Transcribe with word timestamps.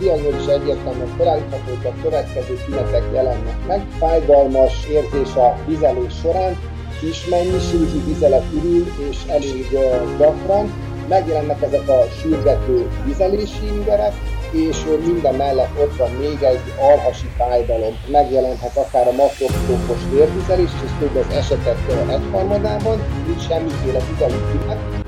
diagnózis 0.00 0.46
egyértelműen 0.46 1.14
felállítható, 1.16 1.70
hogy 1.76 1.86
a 1.86 2.02
következő 2.02 2.54
tünetek 2.64 3.04
jelennek 3.12 3.66
meg. 3.66 3.86
Fájdalmas 3.98 4.86
érzés 4.86 5.34
a 5.34 5.56
vizelés 5.66 6.14
során, 6.22 6.58
kis 7.00 7.26
mennyiségű 7.26 8.04
vizelet 8.06 8.44
ürül 8.52 8.86
és 9.10 9.16
elég 9.26 9.66
gyakran. 10.18 10.72
Megjelennek 11.08 11.62
ezek 11.62 11.88
a 11.88 12.06
sürgető 12.20 12.90
vizelési 13.04 13.66
ingerek, 13.66 14.12
és 14.50 14.76
minden 15.06 15.34
mellett 15.34 15.80
ott 15.80 15.96
van 15.96 16.10
még 16.10 16.42
egy 16.42 16.60
alhasi 16.80 17.28
fájdalom. 17.36 17.94
Megjelenhet 18.06 18.76
akár 18.76 19.08
a 19.08 19.12
makroszkópos 19.12 20.00
vérvizelés, 20.10 20.70
és 20.84 20.90
több 20.98 21.16
az 21.16 21.36
esetek 21.36 21.78
egyharmadában, 22.08 22.98
így 23.28 23.42
semmiféle 23.48 24.00
vizelő 24.10 24.99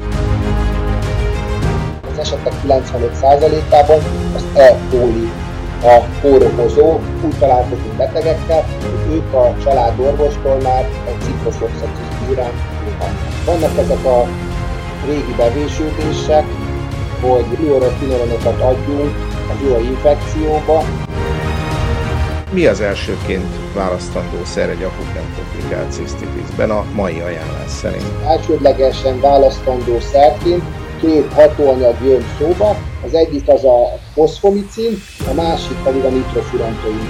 Az 2.13 2.19
esetek 2.19 2.53
95%-ában 2.67 3.99
az 4.35 4.45
E. 4.55 4.77
a 5.83 6.03
kórokozó, 6.21 7.01
úgy 7.25 7.39
találkozunk 7.39 7.97
betegekkel, 7.97 8.65
hogy 8.81 9.15
ők 9.15 9.35
a 9.35 9.55
családorvostól 9.65 10.57
már 10.63 10.89
egy 11.07 11.21
ciklofoxacisztúrán 11.21 12.53
Vannak 13.47 13.79
ezek 13.79 14.05
a 14.05 14.27
régi 15.07 15.35
bevésődések, 15.37 16.45
hogy 17.21 17.45
fluorokinolonokat 17.57 18.61
adjunk 18.61 19.15
a 19.49 19.79
infekcióba. 19.79 20.85
Mi 22.51 22.67
az 22.67 22.81
elsőként 22.81 23.75
választandó 23.75 24.45
szer 24.45 24.69
egy 24.69 24.83
akut 24.83 25.15
nem 25.15 25.35
komplikált 25.37 25.93
cisztitisben 25.93 26.71
a 26.71 26.85
mai 26.95 27.21
ajánlás 27.21 27.71
szerint? 27.71 28.07
Elsődlegesen 28.27 29.21
választandó 29.21 30.01
szerként 30.01 30.63
két 31.03 31.33
hatóanyag 31.33 31.97
jön 32.05 32.23
szóba, 32.39 32.77
az 33.05 33.15
egyik 33.15 33.49
az 33.49 33.65
a 33.65 33.79
foszfomicin, 34.15 34.93
a 35.31 35.35
másik 35.35 35.77
pedig 35.85 36.03
a 36.05 36.11
nitrofurantoin. 36.11 37.07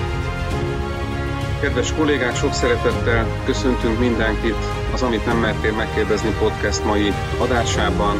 Kedves 1.60 1.94
kollégák, 1.94 2.34
sok 2.34 2.52
szeretettel 2.52 3.44
köszöntünk 3.44 3.98
mindenkit 3.98 4.62
az 4.92 5.02
Amit 5.02 5.26
nem 5.26 5.38
mertél 5.38 5.72
megkérdezni 5.72 6.30
podcast 6.38 6.84
mai 6.84 7.08
adásában. 7.40 8.16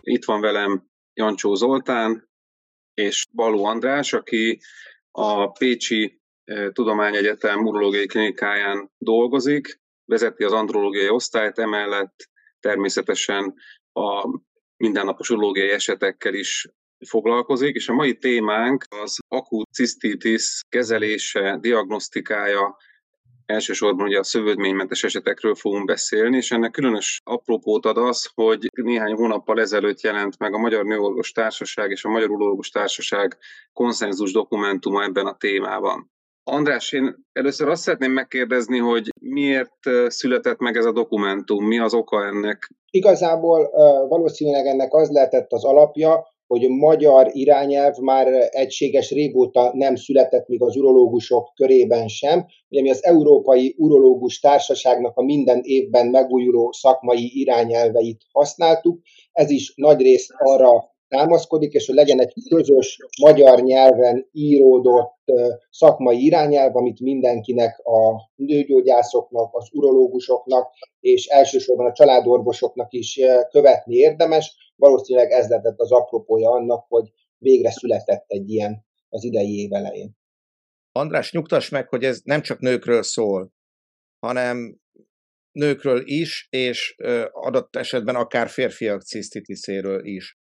Itt 0.00 0.24
van 0.24 0.40
velem 0.40 0.88
Jancsó 1.14 1.54
Zoltán 1.54 2.28
és 2.94 3.26
Baló 3.32 3.64
András, 3.64 4.12
aki 4.12 4.60
a 5.10 5.50
Pécsi 5.50 6.20
eh, 6.44 6.68
Tudományegyetem 6.72 7.66
urológiai 7.66 8.06
klinikáján 8.06 8.90
dolgozik, 8.98 9.80
vezeti 10.04 10.44
az 10.44 10.52
andrológiai 10.52 11.08
osztályt, 11.08 11.58
emellett 11.58 12.28
természetesen 12.60 13.54
a 13.92 14.28
mindennapos 14.78 15.30
urológiai 15.30 15.70
esetekkel 15.70 16.34
is 16.34 16.68
foglalkozik, 17.06 17.74
és 17.74 17.88
a 17.88 17.94
mai 17.94 18.16
témánk 18.16 18.84
az 19.02 19.18
akut 19.28 19.72
cisztitis 19.72 20.60
kezelése, 20.68 21.58
diagnosztikája, 21.60 22.76
elsősorban 23.46 24.06
ugye 24.06 24.18
a 24.18 24.22
szövődménymentes 24.22 25.04
esetekről 25.04 25.54
fogunk 25.54 25.84
beszélni, 25.84 26.36
és 26.36 26.50
ennek 26.50 26.70
különös 26.70 27.20
apropót 27.24 27.86
ad 27.86 27.96
az, 27.96 28.30
hogy 28.34 28.70
néhány 28.72 29.12
hónappal 29.12 29.60
ezelőtt 29.60 30.00
jelent 30.00 30.38
meg 30.38 30.54
a 30.54 30.58
Magyar 30.58 30.84
Nőorvos 30.84 31.32
Társaság 31.32 31.90
és 31.90 32.04
a 32.04 32.08
Magyar 32.08 32.30
Urológus 32.30 32.70
Társaság 32.70 33.38
konszenzus 33.72 34.32
dokumentuma 34.32 35.02
ebben 35.02 35.26
a 35.26 35.36
témában. 35.36 36.10
András, 36.50 36.92
én 36.92 37.14
először 37.32 37.68
azt 37.68 37.82
szeretném 37.82 38.12
megkérdezni, 38.12 38.78
hogy 38.78 39.08
miért 39.20 39.78
született 40.06 40.58
meg 40.58 40.76
ez 40.76 40.84
a 40.84 40.92
dokumentum, 40.92 41.64
mi 41.64 41.78
az 41.78 41.94
oka 41.94 42.24
ennek? 42.24 42.70
Igazából 42.90 43.70
valószínűleg 44.08 44.66
ennek 44.66 44.94
az 44.94 45.10
lehetett 45.10 45.52
az 45.52 45.64
alapja, 45.64 46.26
hogy 46.46 46.68
magyar 46.68 47.28
irányelv 47.32 47.96
már 47.96 48.26
egységes 48.50 49.10
régóta 49.10 49.70
nem 49.74 49.94
született 49.94 50.48
még 50.48 50.62
az 50.62 50.76
urológusok 50.76 51.52
körében 51.54 52.08
sem. 52.08 52.46
Ugye 52.68 52.82
mi 52.82 52.90
az 52.90 53.04
Európai 53.04 53.74
Urológus 53.78 54.40
Társaságnak 54.40 55.16
a 55.16 55.24
minden 55.24 55.60
évben 55.62 56.06
megújuló 56.06 56.72
szakmai 56.72 57.30
irányelveit 57.40 58.20
használtuk. 58.32 59.00
Ez 59.32 59.50
is 59.50 59.72
nagyrészt 59.76 60.30
arra 60.38 60.96
támaszkodik, 61.08 61.72
és 61.72 61.86
hogy 61.86 61.94
legyen 61.94 62.20
egy 62.20 62.32
közös 62.48 62.98
magyar 63.22 63.60
nyelven 63.60 64.28
íródott 64.32 65.16
szakmai 65.70 66.24
irányelv, 66.24 66.76
amit 66.76 67.00
mindenkinek, 67.00 67.78
a 67.78 68.30
nőgyógyászoknak, 68.34 69.54
az 69.54 69.68
urológusoknak, 69.72 70.70
és 71.00 71.26
elsősorban 71.26 71.86
a 71.86 71.92
családorvosoknak 71.92 72.92
is 72.92 73.20
követni 73.50 73.94
érdemes. 73.94 74.72
Valószínűleg 74.76 75.30
ez 75.30 75.48
lett 75.48 75.78
az 75.80 75.92
apropója 75.92 76.50
annak, 76.50 76.86
hogy 76.88 77.12
végre 77.38 77.70
született 77.70 78.24
egy 78.26 78.50
ilyen 78.50 78.86
az 79.08 79.24
idei 79.24 79.60
év 79.60 79.72
elején. 79.72 80.16
András, 80.92 81.32
nyugtass 81.32 81.68
meg, 81.68 81.88
hogy 81.88 82.04
ez 82.04 82.20
nem 82.24 82.42
csak 82.42 82.58
nőkről 82.58 83.02
szól, 83.02 83.52
hanem 84.18 84.78
nőkről 85.52 86.02
is, 86.04 86.46
és 86.50 86.96
adott 87.30 87.76
esetben 87.76 88.14
akár 88.14 88.48
férfiak 88.48 89.02
cisztitiszéről 89.02 90.04
is 90.04 90.37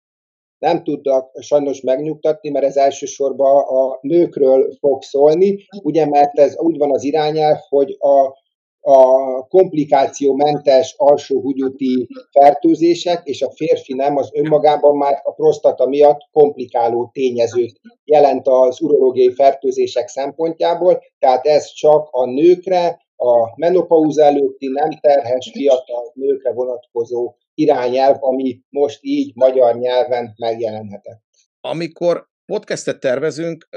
nem 0.66 0.82
tudtak 0.82 1.30
sajnos 1.40 1.80
megnyugtatni, 1.80 2.50
mert 2.50 2.64
ez 2.64 2.76
elsősorban 2.76 3.64
a 3.64 3.98
nőkről 4.00 4.76
fog 4.80 5.02
szólni, 5.02 5.66
ugye, 5.82 6.06
mert 6.06 6.38
ez 6.38 6.58
úgy 6.58 6.78
van 6.78 6.92
az 6.92 7.04
irányelv, 7.04 7.58
hogy 7.68 7.96
a, 7.98 8.44
a 8.80 9.00
komplikációmentes 9.48 10.94
alsóhúgyúti 10.96 12.08
fertőzések 12.30 13.20
és 13.24 13.42
a 13.42 13.50
férfi 13.50 13.94
nem 13.94 14.16
az 14.16 14.30
önmagában 14.32 14.96
már 14.96 15.20
a 15.22 15.32
prostata 15.32 15.86
miatt 15.86 16.20
komplikáló 16.32 17.10
tényezőt 17.12 17.80
jelent 18.04 18.48
az 18.48 18.80
urológiai 18.80 19.32
fertőzések 19.32 20.08
szempontjából, 20.08 21.02
tehát 21.18 21.46
ez 21.46 21.72
csak 21.72 22.08
a 22.10 22.24
nőkre, 22.24 23.04
a 23.16 23.52
menopauza 23.56 24.22
előtti 24.22 24.68
nem 24.68 24.90
terhes 25.00 25.50
fiatal 25.52 26.10
nőkre 26.14 26.52
vonatkozó 26.52 27.34
irányelv, 27.58 28.16
ami 28.20 28.60
most 28.68 28.98
így 29.00 29.32
magyar 29.34 29.76
nyelven 29.76 30.34
megjelenhetett. 30.36 31.22
Amikor 31.60 32.26
podcastet 32.44 33.00
tervezünk, 33.00 33.68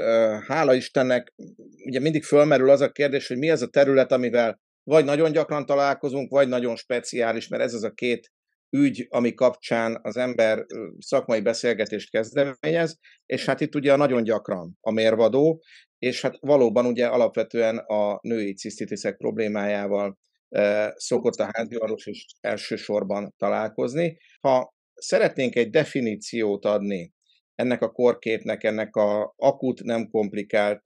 hála 0.46 0.74
Istennek, 0.74 1.34
ugye 1.84 2.00
mindig 2.00 2.22
fölmerül 2.22 2.70
az 2.70 2.80
a 2.80 2.90
kérdés, 2.90 3.28
hogy 3.28 3.38
mi 3.38 3.50
az 3.50 3.62
a 3.62 3.68
terület, 3.68 4.12
amivel 4.12 4.60
vagy 4.82 5.04
nagyon 5.04 5.32
gyakran 5.32 5.66
találkozunk, 5.66 6.30
vagy 6.30 6.48
nagyon 6.48 6.76
speciális, 6.76 7.48
mert 7.48 7.62
ez 7.62 7.74
az 7.74 7.82
a 7.82 7.90
két 7.90 8.32
ügy, 8.76 9.06
ami 9.08 9.34
kapcsán 9.34 9.98
az 10.02 10.16
ember 10.16 10.66
szakmai 10.98 11.40
beszélgetést 11.40 12.10
kezdeményez, 12.10 12.98
és 13.26 13.44
hát 13.44 13.60
itt 13.60 13.74
ugye 13.74 13.96
nagyon 13.96 14.22
gyakran 14.22 14.76
a 14.80 14.90
mérvadó, 14.90 15.62
és 15.98 16.22
hát 16.22 16.36
valóban 16.40 16.86
ugye 16.86 17.06
alapvetően 17.06 17.78
a 17.78 18.18
női 18.22 18.54
cisztitiszek 18.54 19.16
problémájával 19.16 20.18
szokott 20.94 21.34
a 21.34 21.50
háziorvos 21.52 22.06
is 22.06 22.26
elsősorban 22.40 23.34
találkozni. 23.38 24.18
Ha 24.40 24.74
szeretnénk 24.94 25.56
egy 25.56 25.70
definíciót 25.70 26.64
adni 26.64 27.12
ennek 27.54 27.82
a 27.82 27.90
korképnek, 27.90 28.64
ennek 28.64 28.96
a 28.96 29.34
akut, 29.36 29.82
nem 29.82 30.08
komplikált 30.10 30.80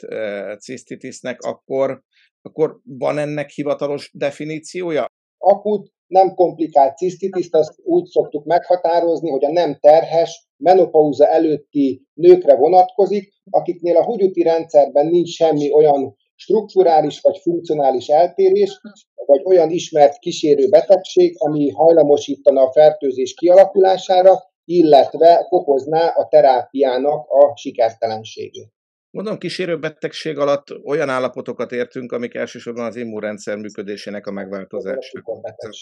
cisztitisnek, 0.59 1.41
akkor, 1.41 2.03
akkor 2.43 2.81
van 2.85 3.19
ennek 3.19 3.51
hivatalos 3.51 4.11
definíciója? 4.15 5.07
Akut, 5.39 5.93
nem 6.07 6.35
komplikált 6.35 6.97
cisztitiszt, 6.97 7.55
azt 7.55 7.75
úgy 7.83 8.05
szoktuk 8.05 8.45
meghatározni, 8.45 9.31
hogy 9.31 9.45
a 9.45 9.53
nem 9.53 9.79
terhes, 9.81 10.49
menopauza 10.57 11.27
előtti 11.27 12.03
nőkre 12.15 12.55
vonatkozik, 12.57 13.33
akiknél 13.51 13.97
a 13.97 14.05
húgyuti 14.05 14.43
rendszerben 14.43 15.07
nincs 15.07 15.29
semmi 15.29 15.73
olyan 15.73 16.17
strukturális 16.37 17.21
vagy 17.21 17.39
funkcionális 17.39 18.09
eltérés, 18.09 18.81
vagy 19.27 19.43
olyan 19.45 19.71
ismert 19.71 20.19
kísérő 20.19 20.69
betegség, 20.69 21.35
ami 21.39 21.71
hajlamosítana 21.71 22.63
a 22.63 22.73
fertőzés 22.73 23.35
kialakulására, 23.35 24.43
illetve 24.65 25.47
fokozná 25.49 26.09
a 26.09 26.29
terápiának 26.29 27.29
a 27.29 27.57
sikertelenségét. 27.57 28.74
Mondom, 29.15 29.39
kísérő 29.39 29.79
betegség 29.79 30.39
alatt 30.39 30.85
olyan 30.85 31.09
állapotokat 31.09 31.73
értünk, 31.73 32.13
amik 32.13 32.35
elsősorban 32.35 32.85
az 32.85 32.97
immunrendszer 32.97 33.57
működésének 33.57 34.27
a 34.27 34.33
megváltozása. 34.33 35.23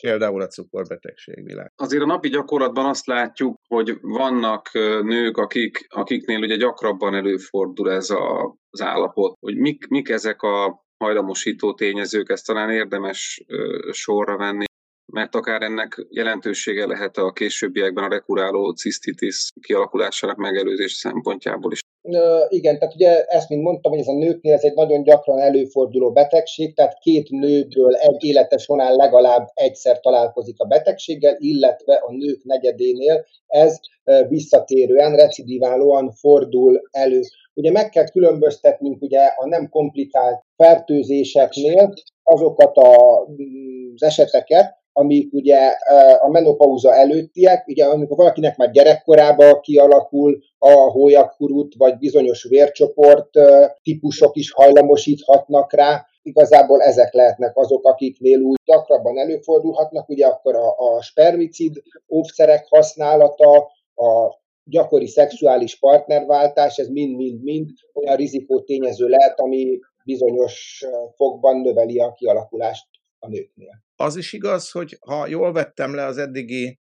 Például 0.01 0.41
a 0.41 0.47
cukorbetegség 0.47 1.45
világ. 1.45 1.73
Azért 1.77 2.03
a 2.03 2.07
napi 2.07 2.29
gyakorlatban 2.29 2.87
azt 2.87 3.07
látjuk, 3.07 3.61
hogy 3.69 3.99
vannak 4.01 4.71
nők, 5.03 5.37
akik, 5.37 5.87
akiknél 5.89 6.39
ugye 6.39 6.57
gyakrabban 6.57 7.15
előfordul 7.15 7.91
ez 7.91 8.11
a, 8.11 8.57
az 8.71 8.83
állapot, 8.83 9.37
hogy 9.41 9.57
mik, 9.57 9.87
mik 9.89 10.09
ezek 10.09 10.43
a 10.43 10.85
hajlamosító 11.05 11.75
tényezők, 11.75 12.31
ezt 12.31 12.47
talán 12.47 12.71
érdemes 12.71 13.45
sorra 13.91 14.37
venni, 14.37 14.65
mert 15.13 15.35
akár 15.35 15.63
ennek 15.63 16.07
jelentősége 16.09 16.87
lehet 16.87 17.17
a 17.17 17.33
későbbiekben 17.33 18.05
a 18.05 18.09
rekuráló 18.09 18.71
cisztitis 18.71 19.49
kialakulásának 19.61 20.37
megelőzés 20.37 20.93
szempontjából 20.93 21.73
is. 21.73 21.81
Igen, 22.49 22.79
tehát 22.79 22.95
ugye 22.95 23.25
ezt, 23.25 23.49
mint 23.49 23.63
mondtam, 23.63 23.93
hogy 23.93 24.01
ez 24.01 24.09
a 24.09 24.13
nőknél 24.13 24.53
ez 24.53 24.65
egy 24.65 24.75
nagyon 24.75 25.03
gyakran 25.03 25.39
előforduló 25.39 26.13
betegség, 26.13 26.75
tehát 26.75 26.99
két 26.99 27.31
nőből 27.31 27.95
egy 27.95 28.25
élete 28.25 28.59
során 28.59 28.95
legalább 28.95 29.49
egyszer 29.55 30.01
találkozik 30.01 30.61
a 30.61 30.65
betegséggel, 30.65 31.37
illetve 31.39 31.95
a 31.95 32.13
nők 32.13 32.45
negyedénél 32.45 33.25
ez 33.47 33.79
visszatérően, 34.29 35.17
recidiválóan 35.17 36.11
fordul 36.11 36.83
elő. 36.91 37.21
Ugye 37.55 37.71
meg 37.71 37.89
kell 37.89 38.09
különböztetnünk 38.11 39.03
ugye 39.03 39.21
a 39.21 39.47
nem 39.47 39.69
komplikált 39.69 40.45
fertőzéseknél 40.57 41.93
azokat 42.23 42.81
mm, 42.81 43.93
az 43.95 44.03
eseteket, 44.03 44.82
amik 44.93 45.33
ugye 45.33 45.59
a 46.19 46.29
menopauza 46.29 46.95
előttiek, 46.95 47.67
ugye 47.67 47.85
amikor 47.85 48.17
valakinek 48.17 48.57
már 48.57 48.71
gyerekkorában 48.71 49.61
kialakul 49.61 50.43
a 50.59 50.71
hólyagkurut, 50.71 51.75
vagy 51.79 51.99
bizonyos 51.99 52.43
vércsoport 52.49 53.31
típusok 53.83 54.37
is 54.37 54.53
hajlamosíthatnak 54.53 55.73
rá, 55.73 56.07
igazából 56.23 56.83
ezek 56.83 57.13
lehetnek 57.13 57.57
azok, 57.57 57.85
akiknél 57.85 58.39
úgy 58.41 58.59
gyakrabban 58.65 59.19
előfordulhatnak, 59.19 60.09
ugye 60.09 60.27
akkor 60.27 60.55
a, 60.55 60.79
a 60.79 61.03
spermicid 61.03 61.83
óvszerek 62.15 62.67
használata, 62.69 63.57
a 63.95 64.41
gyakori 64.65 65.07
szexuális 65.07 65.79
partnerváltás, 65.79 66.79
ez 66.79 66.89
mind-mind-mind 66.89 67.69
olyan 67.95 68.17
rizikó 68.17 68.61
tényező 68.61 69.07
lehet, 69.07 69.41
ami 69.41 69.79
bizonyos 70.05 70.85
fokban 71.15 71.57
növeli 71.57 71.99
a 71.99 72.13
kialakulást 72.13 72.87
a 73.23 73.29
nőknél. 73.29 73.83
Az 73.97 74.17
is 74.17 74.33
igaz, 74.33 74.71
hogy 74.71 74.97
ha 75.01 75.27
jól 75.27 75.53
vettem 75.53 75.95
le 75.95 76.05
az 76.05 76.19
eddigi 76.19 76.79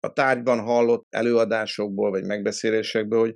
a 0.00 0.12
tárgyban 0.12 0.60
hallott 0.60 1.04
előadásokból 1.10 2.10
vagy 2.10 2.24
megbeszélésekből, 2.24 3.20
hogy 3.20 3.34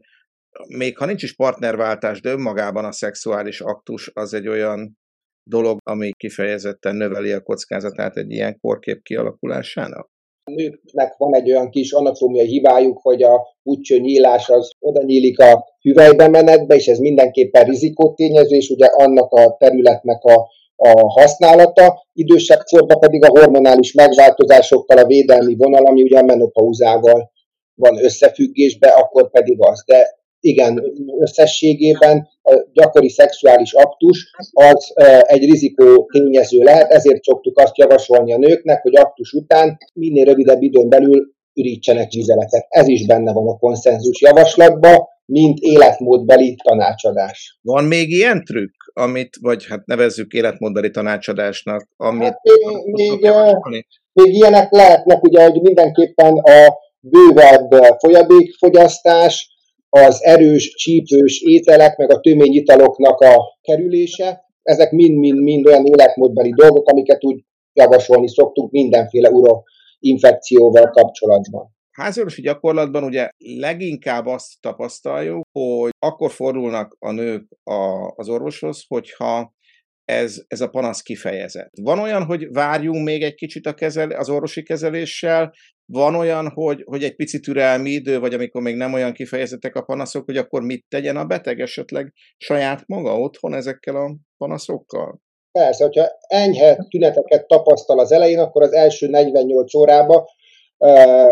még 0.77 0.99
ha 0.99 1.07
nincs 1.07 1.23
is 1.23 1.35
partnerváltás, 1.35 2.21
de 2.21 2.31
önmagában 2.31 2.85
a 2.85 2.93
szexuális 2.93 3.61
aktus 3.61 4.11
az 4.15 4.35
egy 4.35 4.49
olyan 4.49 4.99
dolog, 5.43 5.79
ami 5.83 6.11
kifejezetten 6.17 6.97
növeli 6.97 7.33
a 7.33 7.43
kockázatát 7.43 8.17
egy 8.17 8.31
ilyen 8.31 8.59
korkép 8.61 9.03
kialakulásának? 9.03 10.09
A 10.45 10.51
nőknek 10.51 11.17
van 11.17 11.35
egy 11.35 11.51
olyan 11.51 11.71
kis 11.71 11.93
anatómiai 11.93 12.47
hibájuk, 12.47 12.99
hogy 13.03 13.23
a 13.23 13.57
útcső 13.63 13.99
nyílás 13.99 14.49
az 14.49 14.71
oda 14.79 15.03
nyílik 15.03 15.39
a 15.39 15.65
hüvelybe 15.81 16.29
menetbe, 16.29 16.75
és 16.75 16.87
ez 16.87 16.99
mindenképpen 16.99 17.65
rizikótényező, 17.65 18.57
és 18.57 18.69
ugye 18.69 18.87
annak 18.87 19.31
a 19.33 19.57
területnek 19.57 20.23
a 20.23 20.49
a 20.83 21.21
használata, 21.21 22.07
idősebb 22.13 22.61
korban 22.71 22.99
pedig 22.99 23.25
a 23.25 23.41
hormonális 23.41 23.93
megváltozásokkal 23.93 24.99
a 24.99 25.07
védelmi 25.07 25.55
vonal, 25.55 25.87
ami 25.87 26.03
ugye 26.03 26.19
a 26.19 26.23
menopauzával 26.23 27.31
van 27.75 28.05
összefüggésbe, 28.05 28.89
akkor 28.89 29.31
pedig 29.31 29.57
az. 29.59 29.83
De 29.87 30.19
igen, 30.41 30.83
összességében 31.19 32.29
a 32.43 32.67
gyakori 32.73 33.09
szexuális 33.09 33.73
aktus 33.73 34.31
az 34.53 34.93
egy 35.23 35.45
rizikó 35.45 36.09
tényező 36.13 36.63
lehet, 36.63 36.91
ezért 36.91 37.23
szoktuk 37.23 37.59
azt 37.59 37.79
javasolni 37.79 38.33
a 38.33 38.39
nőknek, 38.39 38.83
hogy 38.83 38.97
aktus 38.97 39.33
után 39.33 39.79
minél 39.95 40.25
rövidebb 40.25 40.63
időn 40.63 40.89
belül 40.89 41.33
ürítsenek 41.55 42.11
vizeletet. 42.13 42.67
Ez 42.69 42.89
is 42.89 43.07
benne 43.07 43.33
van 43.33 43.49
a 43.49 43.59
konszenzus 43.59 44.21
javaslatban, 44.21 45.09
mint 45.31 45.59
életmódbeli 45.59 46.57
tanácsadás. 46.65 47.59
Van 47.63 47.85
még 47.85 48.11
ilyen 48.11 48.45
trükk, 48.45 48.75
amit, 48.93 49.37
vagy 49.41 49.67
hát 49.67 49.87
nevezzük 49.87 50.33
életmódbeli 50.33 50.91
tanácsadásnak, 50.91 51.89
amit... 51.97 52.23
Hát 52.23 52.41
még, 52.43 53.21
még, 53.21 53.31
még 54.13 54.35
ilyenek 54.35 54.71
lehetnek, 54.71 55.23
ugye, 55.23 55.43
hogy 55.43 55.61
mindenképpen 55.61 56.33
a 56.33 56.75
bővebb 57.01 57.71
folyadékfogyasztás, 57.99 59.49
az 59.89 60.23
erős, 60.23 60.75
csípős 60.75 61.41
ételek, 61.41 61.97
meg 61.97 62.11
a 62.11 62.21
töményitaloknak 62.21 63.21
a 63.21 63.59
kerülése, 63.61 64.45
ezek 64.63 64.91
mind-mind-mind 64.91 65.67
olyan 65.67 65.87
életmódbeli 65.87 66.53
dolgok, 66.57 66.89
amiket 66.89 67.25
úgy 67.25 67.45
javasolni 67.73 68.29
szoktunk 68.29 68.71
mindenféle 68.71 69.31
uroinfekcióval 69.31 70.91
kapcsolatban 70.91 71.79
háziorvosi 72.01 72.43
gyakorlatban 72.43 73.05
ugye 73.05 73.29
leginkább 73.39 74.27
azt 74.27 74.61
tapasztaljuk, 74.61 75.43
hogy 75.53 75.91
akkor 75.99 76.31
fordulnak 76.31 76.97
a 76.99 77.11
nők 77.11 77.49
a, 77.63 78.13
az 78.17 78.29
orvoshoz, 78.29 78.85
hogyha 78.89 79.55
ez, 80.05 80.43
ez 80.47 80.61
a 80.61 80.69
panasz 80.69 81.03
kifejezett. 81.03 81.71
Van 81.83 81.99
olyan, 81.99 82.25
hogy 82.25 82.53
várjunk 82.53 83.05
még 83.05 83.23
egy 83.23 83.35
kicsit 83.35 83.67
a 83.67 83.75
kezel, 83.75 84.11
az 84.11 84.29
orvosi 84.29 84.63
kezeléssel, 84.63 85.53
van 85.93 86.15
olyan, 86.15 86.49
hogy, 86.49 86.83
hogy 86.87 87.05
egy 87.05 87.17
pici 87.17 87.41
türelmi 87.41 87.91
idő, 87.91 88.19
vagy 88.19 88.35
amikor 88.35 88.63
még 88.63 88.77
nem 88.77 88.93
olyan 88.93 89.13
kifejezettek 89.13 89.75
a 89.75 89.83
panaszok, 89.83 90.25
hogy 90.25 90.37
akkor 90.37 90.63
mit 90.63 90.85
tegyen 90.89 91.17
a 91.17 91.25
beteg 91.25 91.61
esetleg 91.61 92.13
saját 92.37 92.87
maga 92.87 93.19
otthon 93.19 93.55
ezekkel 93.55 93.97
a 93.97 94.17
panaszokkal? 94.37 95.21
Persze, 95.53 95.85
hogyha 95.85 96.09
enyhe 96.27 96.87
tüneteket 96.89 97.47
tapasztal 97.47 97.99
az 97.99 98.13
elején, 98.13 98.39
akkor 98.39 98.63
az 98.63 98.73
első 98.73 99.09
48 99.09 99.75
órában 99.75 100.25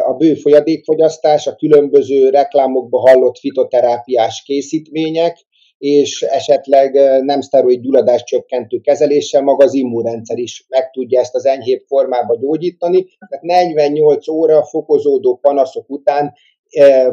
a 0.06 0.15
bő 0.19 0.35
folyadékfogyasztás, 0.35 1.47
a 1.47 1.55
különböző 1.55 2.31
reklámokba 2.31 2.99
hallott 2.99 3.39
fitoterápiás 3.39 4.43
készítmények, 4.43 5.47
és 5.79 6.23
esetleg 6.23 6.93
nem 7.23 7.41
szteroid 7.41 7.81
gyulladás 7.81 8.25
csökkentő 8.25 8.79
kezeléssel 8.79 9.43
maga 9.43 9.65
az 9.65 9.75
immunrendszer 9.75 10.39
is 10.39 10.65
meg 10.69 10.91
tudja 10.91 11.21
ezt 11.21 11.35
az 11.35 11.47
enyhébb 11.47 11.83
formába 11.87 12.37
gyógyítani. 12.37 13.06
Tehát 13.29 13.45
48 13.45 14.29
óra 14.29 14.65
fokozódó 14.65 15.37
panaszok 15.37 15.91
után 15.91 16.33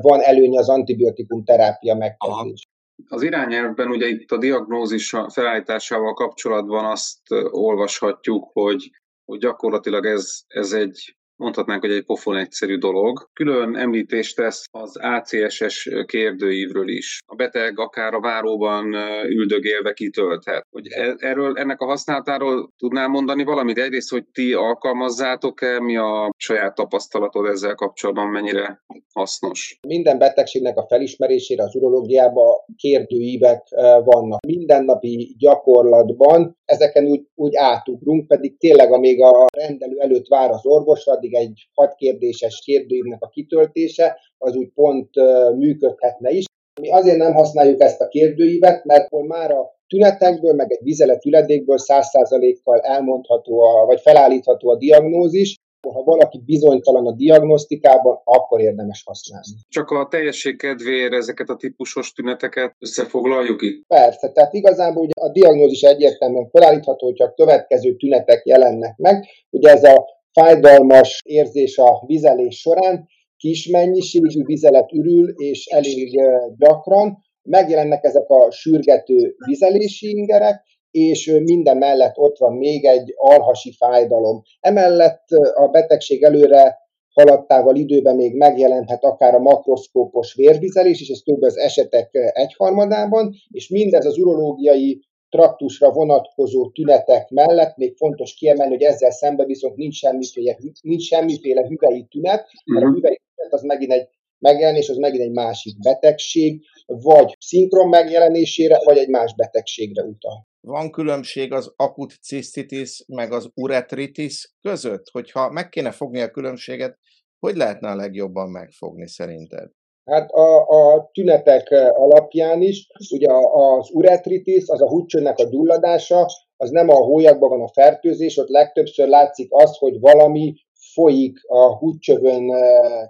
van 0.01 0.21
előny 0.21 0.57
az 0.57 0.69
antibiotikum 0.69 1.43
terápia 1.43 1.95
megkezdés. 1.95 2.67
Az 3.09 3.21
irányelvben 3.21 3.87
ugye 3.87 4.07
itt 4.07 4.31
a 4.31 4.37
diagnózis 4.37 5.13
felállításával 5.33 6.13
kapcsolatban 6.13 6.85
azt 6.85 7.19
olvashatjuk, 7.51 8.49
hogy, 8.53 8.89
hogy 9.25 9.39
gyakorlatilag 9.39 10.05
ez, 10.05 10.39
ez 10.47 10.71
egy 10.71 11.15
mondhatnánk, 11.37 11.81
hogy 11.81 11.91
egy 11.91 12.05
pofon 12.05 12.37
egyszerű 12.37 12.77
dolog. 12.77 13.29
Külön 13.33 13.75
említést 13.75 14.35
tesz 14.35 14.65
az 14.71 14.97
ACSS 14.97 15.89
kérdőívről 16.05 16.89
is. 16.89 17.19
A 17.25 17.35
beteg 17.35 17.79
akár 17.79 18.13
a 18.13 18.19
váróban 18.19 18.95
üldögélve 19.27 19.93
kitölthet. 19.93 20.67
Hogy 20.71 20.87
e, 20.87 21.15
erről, 21.17 21.57
ennek 21.57 21.81
a 21.81 21.85
használatáról 21.85 22.73
tudnál 22.77 23.07
mondani 23.07 23.43
valamit? 23.43 23.77
Egyrészt, 23.77 24.11
hogy 24.11 24.23
ti 24.33 24.53
alkalmazzátok-e, 24.53 25.79
mi 25.79 25.97
a 25.97 26.29
saját 26.37 26.75
tapasztalatod 26.75 27.45
ezzel 27.45 27.75
kapcsolatban, 27.75 28.27
mennyire 28.27 28.83
hasznos? 29.13 29.79
Minden 29.87 30.17
betegségnek 30.17 30.77
a 30.77 30.85
felismerésére 30.87 31.63
az 31.63 31.75
urológiában 31.75 32.55
kérdőívek 32.75 33.63
vannak. 34.03 34.45
Mindennapi 34.45 35.35
gyakorlatban 35.39 36.57
ezeken 36.65 37.05
úgy, 37.05 37.27
úgy 37.35 37.55
átugrunk, 37.55 38.27
pedig 38.27 38.57
tényleg 38.57 38.91
amíg 38.91 39.21
a 39.21 39.45
rendelő 39.57 39.97
előtt 39.97 40.27
vár 40.27 40.49
az 40.49 40.65
orvos, 40.65 41.05
addig 41.25 41.35
egy 41.35 41.69
hat 41.73 41.95
kérdéses 41.95 42.61
kérdőívnek 42.65 43.21
a 43.21 43.29
kitöltése, 43.29 44.19
az 44.37 44.55
úgy 44.55 44.69
pont 44.73 45.09
működhetne 45.55 46.29
is. 46.29 46.45
Mi 46.81 46.91
azért 46.91 47.17
nem 47.17 47.33
használjuk 47.33 47.81
ezt 47.81 48.01
a 48.01 48.07
kérdőívet, 48.07 48.83
mert 48.83 49.09
már 49.11 49.51
a 49.51 49.73
tünetekből, 49.87 50.53
meg 50.53 50.71
egy 50.71 50.83
vizelet 50.83 51.25
üledékből 51.25 51.77
100%-kal 51.79 52.79
elmondható, 52.79 53.61
a, 53.61 53.85
vagy 53.85 54.01
felállítható 54.01 54.69
a 54.69 54.77
diagnózis, 54.77 55.55
ha 55.93 56.03
valaki 56.03 56.41
bizonytalan 56.45 57.05
a 57.05 57.11
diagnosztikában, 57.11 58.21
akkor 58.23 58.61
érdemes 58.61 59.03
használni. 59.05 59.47
Csak 59.69 59.89
a 59.89 60.07
teljesség 60.09 60.57
kedvéért 60.57 61.13
ezeket 61.13 61.49
a 61.49 61.55
típusos 61.55 62.11
tüneteket 62.11 62.75
összefoglaljuk 62.79 63.61
itt? 63.61 63.85
Persze, 63.87 64.31
tehát 64.31 64.53
igazából 64.53 65.03
ugye 65.03 65.13
a 65.21 65.31
diagnózis 65.31 65.81
egyértelműen 65.81 66.49
felállítható, 66.49 67.05
hogyha 67.05 67.25
a 67.25 67.33
következő 67.33 67.95
tünetek 67.95 68.45
jelennek 68.45 68.97
meg. 68.97 69.25
Ugye 69.49 69.69
ez 69.69 69.83
a 69.83 70.05
fájdalmas 70.39 71.21
érzés 71.25 71.77
a 71.77 72.03
vizelés 72.05 72.59
során, 72.59 73.07
kis 73.37 73.67
mennyiségű 73.67 74.43
vizelet 74.43 74.91
ürül, 74.91 75.33
és 75.37 75.65
elég 75.65 76.21
gyakran. 76.57 77.17
Megjelennek 77.41 78.03
ezek 78.03 78.29
a 78.29 78.51
sürgető 78.51 79.35
vizelési 79.45 80.09
ingerek, 80.09 80.63
és 80.91 81.39
minden 81.43 81.77
mellett 81.77 82.17
ott 82.17 82.37
van 82.37 82.53
még 82.53 82.85
egy 82.85 83.13
alhasi 83.15 83.71
fájdalom. 83.77 84.41
Emellett 84.59 85.29
a 85.53 85.67
betegség 85.67 86.23
előre 86.23 86.77
haladtával 87.13 87.75
időben 87.75 88.15
még 88.15 88.35
megjelenhet 88.35 89.03
akár 89.03 89.35
a 89.35 89.39
makroszkópos 89.39 90.33
vérvizelés, 90.33 91.01
és 91.01 91.09
ez 91.09 91.19
több 91.19 91.41
az 91.41 91.57
esetek 91.57 92.09
egyharmadában, 92.33 93.33
és 93.49 93.69
mindez 93.69 94.05
az 94.05 94.17
urológiai 94.17 95.01
traktusra 95.35 95.91
vonatkozó 95.91 96.69
tünetek 96.69 97.29
mellett 97.29 97.75
még 97.75 97.95
fontos 97.97 98.33
kiemelni, 98.33 98.73
hogy 98.73 98.83
ezzel 98.83 99.11
szemben 99.11 99.45
viszont 99.45 99.75
nincs 99.75 99.95
semmiféle, 99.95 100.57
nincs 100.81 101.03
semmiféle 101.03 101.67
hüvei 101.67 102.05
tünet, 102.09 102.47
mert 102.65 102.85
a 102.85 102.87
mhm. 102.87 102.95
hüvei 102.95 103.19
tünet 103.35 103.53
az 103.53 103.61
megint 103.61 103.91
egy 103.91 104.07
megjelenés, 104.39 104.89
az 104.89 104.97
megint 104.97 105.23
egy 105.23 105.31
másik 105.31 105.79
betegség, 105.79 106.61
vagy 106.85 107.35
szinkron 107.39 107.89
megjelenésére, 107.89 108.79
vagy 108.83 108.97
egy 108.97 109.09
más 109.09 109.35
betegségre 109.35 110.03
utal. 110.03 110.47
Van 110.61 110.91
különbség 110.91 111.53
az 111.53 111.73
akut 111.75 112.11
cisztitis 112.21 113.03
meg 113.07 113.31
az 113.31 113.49
uretritis 113.53 114.53
között? 114.61 115.09
Hogyha 115.11 115.49
meg 115.49 115.69
kéne 115.69 115.91
fogni 115.91 116.21
a 116.21 116.31
különbséget, 116.31 116.97
hogy 117.39 117.55
lehetne 117.55 117.89
a 117.89 117.95
legjobban 117.95 118.49
megfogni 118.49 119.07
szerinted? 119.07 119.69
Hát 120.05 120.31
a, 120.31 120.67
a 120.67 121.09
tünetek 121.13 121.71
alapján 121.91 122.61
is, 122.61 122.87
ugye 123.11 123.27
az 123.53 123.89
uretritis, 123.93 124.63
az 124.67 124.81
a 124.81 124.89
húcsönnek 124.89 125.37
a 125.37 125.49
gyulladása, 125.49 126.25
az 126.57 126.69
nem 126.69 126.89
a 126.89 126.95
hólyagban 126.95 127.49
van 127.49 127.61
a 127.61 127.71
fertőzés, 127.73 128.37
ott 128.37 128.47
legtöbbször 128.47 129.07
látszik 129.07 129.47
az, 129.53 129.77
hogy 129.77 129.99
valami 129.99 130.53
folyik 130.93 131.37
a 131.47 131.77
húcsövön 131.77 132.51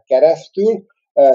keresztül, 0.05 0.85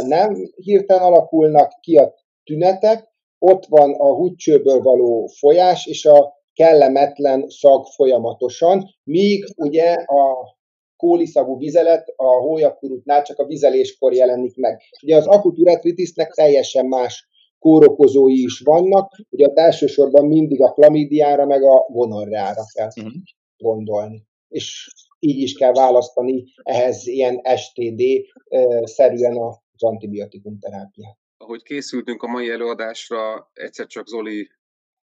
nem 0.06 0.34
hirtelen 0.54 1.02
alakulnak 1.02 1.72
ki 1.80 1.96
a 1.96 2.14
tünetek, 2.44 3.08
ott 3.38 3.66
van 3.66 3.94
a 3.94 4.14
húcsőből 4.14 4.80
való 4.80 5.26
folyás, 5.26 5.86
és 5.86 6.04
a 6.04 6.32
kellemetlen 6.52 7.44
szag 7.48 7.86
folyamatosan, 7.86 8.84
míg 9.04 9.44
ugye 9.56 9.92
a 9.92 10.58
kóliszagú 11.00 11.58
vizelet 11.58 12.12
a 12.16 12.24
hólyagkurutnál 12.24 13.22
csak 13.22 13.38
a 13.38 13.46
vizeléskor 13.46 14.12
jelenik 14.12 14.56
meg. 14.56 14.80
Ugye 15.02 15.16
az 15.16 15.26
akut 15.26 15.58
uretritisnek 15.58 16.32
teljesen 16.32 16.86
más 16.86 17.28
kórokozói 17.58 18.42
is 18.42 18.60
vannak, 18.60 19.12
ugye 19.30 19.46
a 19.46 19.52
elsősorban 19.54 20.26
mindig 20.26 20.62
a 20.62 20.72
klamidiára 20.72 21.46
meg 21.46 21.62
a 21.62 21.86
gonorrára 21.92 22.62
kell 22.72 22.88
uh-huh. 22.96 23.12
gondolni. 23.56 24.24
És 24.48 24.88
így 25.18 25.38
is 25.38 25.54
kell 25.54 25.72
választani 25.72 26.44
ehhez 26.62 27.06
ilyen 27.06 27.40
STD-szerűen 27.56 29.36
az 29.36 29.82
antibiotikum 29.82 30.58
terápiát. 30.58 31.18
Ahogy 31.36 31.62
készültünk 31.62 32.22
a 32.22 32.26
mai 32.26 32.50
előadásra, 32.50 33.50
egyszer 33.52 33.86
csak 33.86 34.06
Zoli 34.06 34.48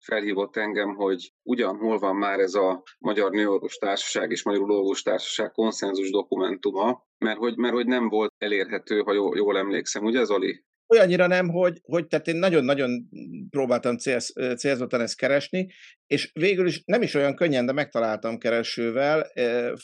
felhívott 0.00 0.56
engem, 0.56 0.94
hogy 0.94 1.32
ugyan 1.42 1.76
hol 1.76 1.98
van 1.98 2.16
már 2.16 2.38
ez 2.38 2.54
a 2.54 2.82
Magyar 2.98 3.30
Nőorvos 3.30 3.76
Társaság 3.76 4.30
és 4.30 4.42
Magyar 4.42 4.70
Orvos 4.70 5.02
Társaság 5.02 5.50
konszenzus 5.50 6.10
dokumentuma, 6.10 7.06
mert 7.18 7.38
hogy, 7.38 7.56
mert 7.56 7.74
hogy 7.74 7.86
nem 7.86 8.08
volt 8.08 8.34
elérhető, 8.38 9.00
ha 9.00 9.12
jól, 9.12 9.36
jól 9.36 9.58
emlékszem, 9.58 10.04
ugye 10.04 10.24
Zoli? 10.24 10.64
Olyannyira 10.94 11.26
nem, 11.26 11.48
hogy, 11.48 11.80
hogy 11.82 12.06
tehát 12.06 12.26
én 12.26 12.36
nagyon-nagyon 12.36 13.08
próbáltam 13.50 13.96
célz, 13.96 14.32
célzottan 14.56 15.00
ezt 15.00 15.16
keresni, 15.16 15.68
és 16.06 16.30
végül 16.32 16.66
is 16.66 16.82
nem 16.84 17.02
is 17.02 17.14
olyan 17.14 17.34
könnyen, 17.34 17.66
de 17.66 17.72
megtaláltam 17.72 18.38
keresővel, 18.38 19.26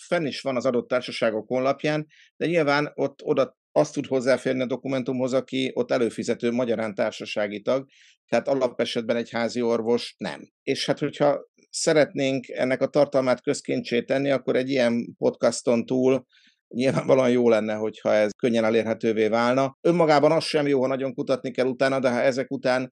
fenn 0.07 0.27
is 0.27 0.41
van 0.41 0.57
az 0.57 0.67
adott 0.67 0.89
társaságok 0.89 1.49
honlapján, 1.49 2.07
de 2.37 2.47
nyilván 2.47 2.93
ott 2.95 3.23
oda 3.23 3.57
azt 3.77 3.95
tud 3.95 4.07
hozzáférni 4.07 4.63
a 4.63 4.67
dokumentumhoz, 4.67 5.33
aki 5.33 5.71
ott 5.75 5.91
előfizető 5.91 6.51
magyarán 6.51 6.95
társasági 6.95 7.61
tag, 7.61 7.87
tehát 8.29 8.49
alapesetben 8.49 9.17
egy 9.17 9.31
házi 9.31 9.63
orvos 9.63 10.15
nem. 10.19 10.41
És 10.63 10.87
hát, 10.87 10.99
hogyha 10.99 11.41
szeretnénk 11.71 12.49
ennek 12.49 12.83
a 12.83 12.87
tartalmát 12.87 13.43
közkincsé 13.43 14.03
tenni, 14.03 14.31
akkor 14.31 14.57
egy 14.57 14.71
ilyen 14.71 15.15
podcaston 15.19 15.87
túl 15.87 16.27
nyilvánvalóan 16.69 17.31
jó 17.31 17.49
lenne, 17.49 17.75
hogyha 17.75 18.13
ez 18.13 18.31
könnyen 18.37 18.65
elérhetővé 18.65 19.29
válna. 19.29 19.79
Önmagában 19.81 20.33
az 20.33 20.45
sem 20.45 20.67
jó, 20.67 20.81
ha 20.81 20.87
nagyon 20.87 21.15
kutatni 21.15 21.51
kell 21.51 21.67
utána, 21.67 21.99
de 21.99 22.11
ha 22.11 22.21
ezek 22.21 22.51
után 22.51 22.91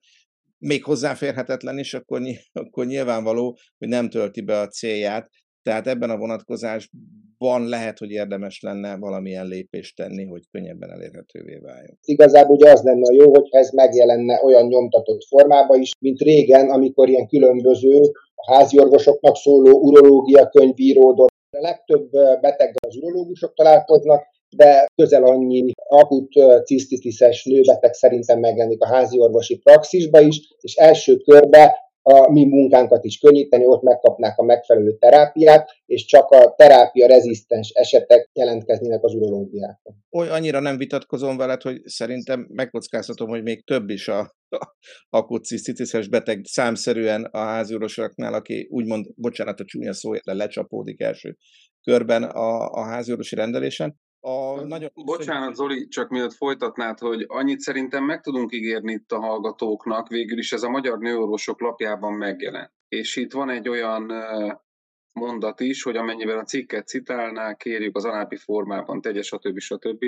még 0.57 0.83
hozzáférhetetlen 0.83 1.77
is, 1.77 1.93
akkor, 1.93 2.21
akkor 2.51 2.85
nyilvánvaló, 2.85 3.57
hogy 3.77 3.87
nem 3.87 4.09
tölti 4.09 4.41
be 4.41 4.59
a 4.59 4.67
célját. 4.67 5.29
Tehát 5.61 5.87
ebben 5.87 6.09
a 6.09 6.17
vonatkozásban 6.17 7.32
lehet, 7.67 7.97
hogy 7.97 8.11
érdemes 8.11 8.61
lenne 8.61 8.97
valamilyen 8.97 9.47
lépést 9.47 9.95
tenni, 9.95 10.23
hogy 10.25 10.41
könnyebben 10.51 10.91
elérhetővé 10.91 11.55
váljon. 11.55 11.97
Igazából 12.03 12.55
ugye 12.55 12.71
az 12.71 12.81
lenne 12.81 13.07
a 13.09 13.13
jó, 13.13 13.29
hogy 13.29 13.47
ez 13.49 13.69
megjelenne 13.69 14.43
olyan 14.43 14.67
nyomtatott 14.67 15.23
formában 15.23 15.81
is, 15.81 15.91
mint 15.99 16.21
régen, 16.21 16.69
amikor 16.69 17.09
ilyen 17.09 17.27
különböző 17.27 18.01
háziorvosoknak 18.47 19.35
szóló 19.35 19.79
urológia 19.79 20.49
könyv. 20.49 20.75
A 21.15 21.61
legtöbb 21.61 22.09
beteg 22.41 22.75
az 22.87 22.95
urológusok 22.95 23.53
találkoznak, 23.53 24.23
de 24.55 24.85
közel 24.95 25.23
annyi 25.23 25.71
akut 25.87 26.31
cisztitiszes 26.65 27.43
nőbeteg 27.43 27.93
szerintem 27.93 28.39
megjelenik 28.39 28.81
a 28.81 28.87
háziorvosi 28.87 29.57
praxisba 29.57 30.21
is, 30.21 30.55
és 30.61 30.75
első 30.75 31.17
körbe 31.17 31.82
a 32.05 32.31
mi 32.31 32.45
munkánkat 32.45 33.03
is 33.03 33.17
könnyíteni, 33.17 33.65
ott 33.65 33.81
megkapnák 33.81 34.37
a 34.37 34.43
megfelelő 34.43 34.97
terápiát, 34.97 35.71
és 35.85 36.05
csak 36.05 36.29
a 36.29 36.53
terápia 36.55 37.07
rezisztens 37.07 37.69
esetek 37.69 38.29
jelentkeznének 38.33 39.03
az 39.03 39.13
urológiákon. 39.13 39.95
Oly 40.11 40.29
annyira 40.29 40.59
nem 40.59 40.77
vitatkozom 40.77 41.37
veled, 41.37 41.61
hogy 41.61 41.81
szerintem 41.85 42.47
megkockáztatom, 42.49 43.29
hogy 43.29 43.43
még 43.43 43.65
több 43.65 43.89
is 43.89 44.07
a, 44.07 44.35
akut 45.09 45.45
cisztitiszes 45.45 46.07
beteg 46.07 46.41
számszerűen 46.43 47.23
a 47.23 47.39
háziorvosoknál, 47.39 48.33
aki 48.33 48.67
úgymond, 48.69 49.05
bocsánat 49.15 49.59
a 49.59 49.65
csúnya 49.65 49.93
szó, 49.93 50.13
de 50.13 50.33
lecsapódik 50.33 51.01
első 51.01 51.37
körben 51.83 52.23
a, 52.23 52.69
a 52.69 52.83
háziorvosi 52.83 53.35
rendelésen. 53.35 53.99
A 54.25 54.63
nagyon... 54.63 54.89
Bocsánat, 54.93 55.55
Zoli, 55.55 55.87
csak 55.87 56.09
mielőtt 56.09 56.33
folytatnád, 56.33 56.99
hogy 56.99 57.25
annyit 57.27 57.59
szerintem 57.59 58.03
meg 58.03 58.21
tudunk 58.21 58.53
ígérni 58.53 58.91
itt 58.91 59.11
a 59.11 59.19
hallgatóknak, 59.19 60.07
végül 60.07 60.37
is 60.37 60.53
ez 60.53 60.63
a 60.63 60.69
Magyar 60.69 60.97
Nőorvosok 60.97 61.61
lapjában 61.61 62.13
megjelent. 62.13 62.71
És 62.87 63.15
itt 63.15 63.33
van 63.33 63.49
egy 63.49 63.69
olyan 63.69 64.11
mondat 65.11 65.59
is, 65.59 65.83
hogy 65.83 65.95
amennyiben 65.95 66.37
a 66.37 66.43
cikket 66.43 66.87
citálná, 66.87 67.53
kérjük 67.53 67.95
az 67.95 68.05
alábbi 68.05 68.35
formában, 68.35 69.01
tegye, 69.01 69.21
stb. 69.21 69.59
stb. 69.59 70.05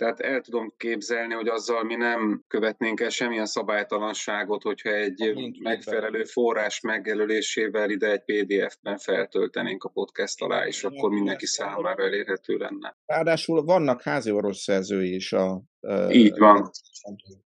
Tehát 0.00 0.20
el 0.20 0.40
tudom 0.40 0.72
képzelni, 0.76 1.34
hogy 1.34 1.48
azzal 1.48 1.84
mi 1.84 1.94
nem 1.94 2.44
követnénk 2.48 3.00
el 3.00 3.08
semmilyen 3.08 3.46
szabálytalanságot, 3.46 4.62
hogyha 4.62 4.90
egy 4.90 5.32
megfelelő 5.58 6.24
forrás 6.24 6.80
megjelölésével 6.80 7.90
ide 7.90 8.10
egy 8.10 8.22
PDF-ben 8.24 8.98
feltöltenénk 8.98 9.84
a 9.84 9.88
podcast 9.88 10.42
alá, 10.42 10.66
és 10.66 10.84
akkor 10.84 11.10
mindenki 11.10 11.46
számára 11.46 12.04
elérhető 12.04 12.56
lenne. 12.56 12.96
Ráadásul 13.06 13.64
vannak 13.64 14.02
házi 14.02 14.30
orvos 14.30 14.56
szerzői 14.56 15.14
is 15.14 15.32
a 15.32 15.62
Így 16.10 16.38
van. 16.38 16.70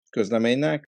közleménynek. 0.10 0.90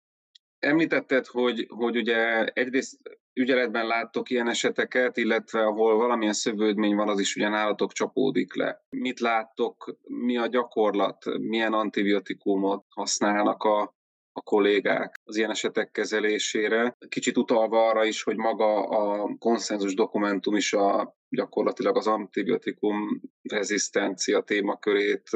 Említetted, 0.59 1.25
hogy, 1.25 1.65
hogy 1.69 1.97
ugye 1.97 2.45
egyrészt 2.45 2.97
ügyeletben 3.37 3.87
láttok 3.87 4.29
ilyen 4.29 4.47
eseteket, 4.47 5.17
illetve 5.17 5.65
ahol 5.65 5.97
valamilyen 5.97 6.33
szövődmény 6.33 6.95
van, 6.95 7.09
az 7.09 7.19
is 7.19 7.35
ugye 7.35 7.49
nálatok 7.49 7.91
csapódik 7.91 8.55
le. 8.55 8.85
Mit 8.89 9.19
láttok, 9.19 9.97
mi 10.03 10.37
a 10.37 10.47
gyakorlat, 10.47 11.25
milyen 11.39 11.73
antibiotikumot 11.73 12.85
használnak 12.89 13.63
a, 13.63 13.95
a 14.31 14.41
kollégák 14.41 15.21
az 15.23 15.37
ilyen 15.37 15.49
esetek 15.49 15.91
kezelésére. 15.91 16.97
Kicsit 17.09 17.37
utalva 17.37 17.87
arra 17.87 18.05
is, 18.05 18.23
hogy 18.23 18.35
maga 18.35 18.83
a 18.83 19.35
konszenzus 19.39 19.93
dokumentum 19.93 20.55
is 20.55 20.73
a, 20.73 21.15
gyakorlatilag 21.29 21.97
az 21.97 22.07
antibiotikum 22.07 23.21
rezisztencia 23.49 24.41
témakörét, 24.41 25.29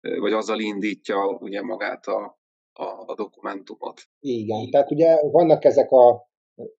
vagy 0.00 0.32
azzal 0.32 0.60
indítja 0.60 1.26
ugye 1.26 1.62
magát 1.62 2.06
a, 2.06 2.38
a, 2.72 2.84
a 3.06 3.14
dokumentumot. 3.14 4.02
Igen, 4.20 4.70
tehát 4.70 4.90
ugye 4.90 5.16
vannak 5.30 5.64
ezek 5.64 5.90
a 5.90 6.27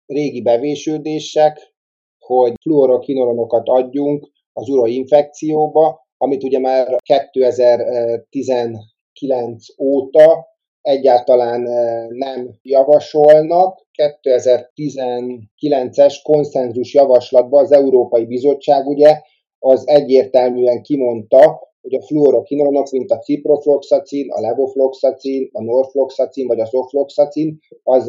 régi 0.06 0.42
bevésődések, 0.42 1.74
hogy 2.18 2.52
fluorokinolonokat 2.62 3.68
adjunk 3.68 4.30
az 4.52 4.68
uroinfekcióba, 4.68 6.06
amit 6.16 6.42
ugye 6.42 6.58
már 6.58 6.96
2019 7.02 9.66
óta 9.82 10.46
egyáltalán 10.80 11.66
eh, 11.66 12.06
nem 12.08 12.58
javasolnak. 12.62 13.86
2019-es 14.02 16.14
konszenzus 16.22 16.94
javaslatban 16.94 17.64
az 17.64 17.72
Európai 17.72 18.24
Bizottság 18.24 18.86
ugye 18.86 19.20
az 19.58 19.88
egyértelműen 19.88 20.82
kimondta, 20.82 21.67
hogy 21.80 21.94
a 21.94 22.02
fluorokinolonok, 22.02 22.90
mint 22.90 23.10
a 23.10 23.18
ciprofloxacin, 23.18 24.30
a 24.30 24.40
levofloxacin, 24.40 25.48
a 25.52 25.62
norfloxacin 25.62 26.46
vagy 26.46 26.60
a 26.60 26.66
sofloxacin, 26.66 27.58
az 27.82 28.06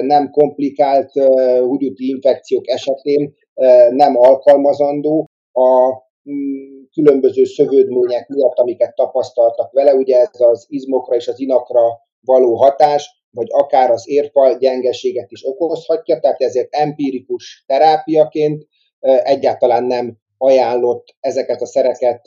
nem 0.00 0.30
komplikált 0.30 1.12
húgyúti 1.60 2.08
infekciók 2.08 2.68
esetén 2.68 3.34
nem 3.90 4.16
alkalmazandó. 4.16 5.26
A 5.52 5.92
mm, 6.30 6.82
különböző 6.92 7.44
szövődmények 7.44 8.28
miatt, 8.28 8.58
amiket 8.58 8.94
tapasztaltak 8.94 9.72
vele, 9.72 9.94
ugye 9.94 10.16
ez 10.16 10.40
az 10.40 10.66
izmokra 10.68 11.16
és 11.16 11.28
az 11.28 11.40
inakra 11.40 11.80
való 12.20 12.54
hatás, 12.54 13.26
vagy 13.30 13.46
akár 13.50 13.90
az 13.90 14.08
érfal 14.08 14.58
gyengeséget 14.58 15.30
is 15.30 15.46
okozhatja, 15.46 16.18
tehát 16.20 16.40
ezért 16.40 16.74
empirikus 16.74 17.64
terápiaként 17.66 18.66
egyáltalán 19.22 19.84
nem 19.84 20.16
ajánlott 20.42 21.14
ezeket 21.20 21.60
a 21.60 21.66
szereket 21.66 22.24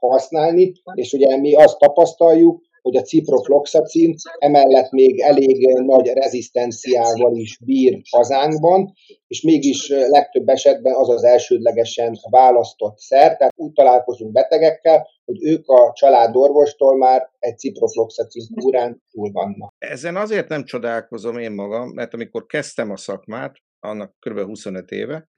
használni, 0.00 0.72
és 0.94 1.12
ugye 1.12 1.36
mi 1.36 1.54
azt 1.54 1.78
tapasztaljuk, 1.78 2.66
hogy 2.82 2.96
a 2.96 3.02
ciprofloxacin 3.02 4.14
emellett 4.38 4.90
még 4.90 5.20
elég 5.20 5.66
nagy 5.66 6.06
rezisztenciával 6.06 7.36
is 7.36 7.58
bír 7.64 8.00
hazánkban, 8.10 8.92
és 9.26 9.42
mégis 9.42 9.88
legtöbb 9.88 10.48
esetben 10.48 10.94
az 10.94 11.08
az 11.08 11.24
elsődlegesen 11.24 12.18
választott 12.30 12.98
szer, 12.98 13.36
tehát 13.36 13.52
úgy 13.56 13.72
találkozunk 13.72 14.32
betegekkel, 14.32 15.06
hogy 15.24 15.44
ők 15.44 15.68
a 15.68 15.92
családorvostól 15.94 16.96
már 16.96 17.30
egy 17.38 17.58
ciprofloxacin 17.58 18.46
kúrán 18.60 19.02
túl 19.10 19.32
vannak. 19.32 19.74
Ezen 19.78 20.16
azért 20.16 20.48
nem 20.48 20.64
csodálkozom 20.64 21.38
én 21.38 21.52
magam, 21.52 21.88
mert 21.88 22.14
amikor 22.14 22.46
kezdtem 22.46 22.90
a 22.90 22.96
szakmát, 22.96 23.56
annak 23.80 24.14
kb. 24.18 24.40
25 24.40 24.90
éve, 24.90 25.28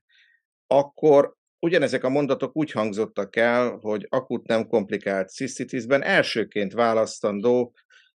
akkor 0.67 1.39
Ugyanezek 1.61 2.05
a 2.05 2.09
mondatok 2.09 2.57
úgy 2.57 2.71
hangzottak 2.71 3.37
el, 3.37 3.79
hogy 3.81 4.07
akut 4.09 4.47
nem 4.47 4.67
komplikált 4.67 5.29
cisztitisben 5.29 6.02
elsőként 6.02 6.73
választandó 6.73 7.75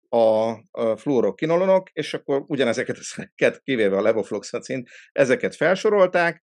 a, 0.09 0.53
fluorokinolonok, 0.97 1.91
és 1.93 2.15
akkor 2.15 2.45
ugyanezeket 2.47 2.97
a 2.97 3.61
kivéve 3.63 3.97
a 3.97 4.03
levofloxacin, 4.03 4.87
ezeket 5.13 5.57
felsorolták, 5.57 6.45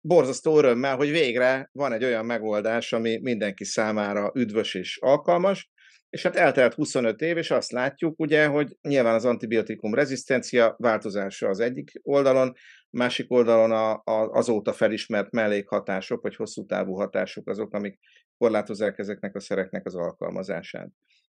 borzasztó 0.00 0.58
örömmel, 0.58 0.96
hogy 0.96 1.10
végre 1.10 1.70
van 1.72 1.92
egy 1.92 2.04
olyan 2.04 2.26
megoldás, 2.26 2.92
ami 2.92 3.18
mindenki 3.22 3.64
számára 3.64 4.32
üdvös 4.34 4.74
és 4.74 4.98
alkalmas, 5.00 5.70
és 6.14 6.22
hát 6.22 6.36
eltelt 6.36 6.74
25 6.74 7.20
év, 7.20 7.36
és 7.36 7.50
azt 7.50 7.72
látjuk 7.72 8.20
ugye, 8.20 8.46
hogy 8.46 8.76
nyilván 8.82 9.14
az 9.14 9.24
antibiotikum 9.24 9.94
rezisztencia 9.94 10.74
változása 10.78 11.48
az 11.48 11.60
egyik 11.60 11.90
oldalon, 12.02 12.52
másik 12.90 13.32
oldalon 13.32 13.70
a, 13.70 13.92
a, 13.92 14.30
azóta 14.32 14.72
felismert 14.72 15.30
mellékhatások, 15.30 16.22
vagy 16.22 16.36
hosszú 16.36 16.66
távú 16.66 16.94
hatások 16.94 17.48
azok, 17.48 17.74
amik 17.74 17.98
korlátozzák 18.38 18.98
ezeknek 18.98 19.34
a 19.34 19.40
szereknek 19.40 19.86
az 19.86 19.94
alkalmazását. 19.94 20.88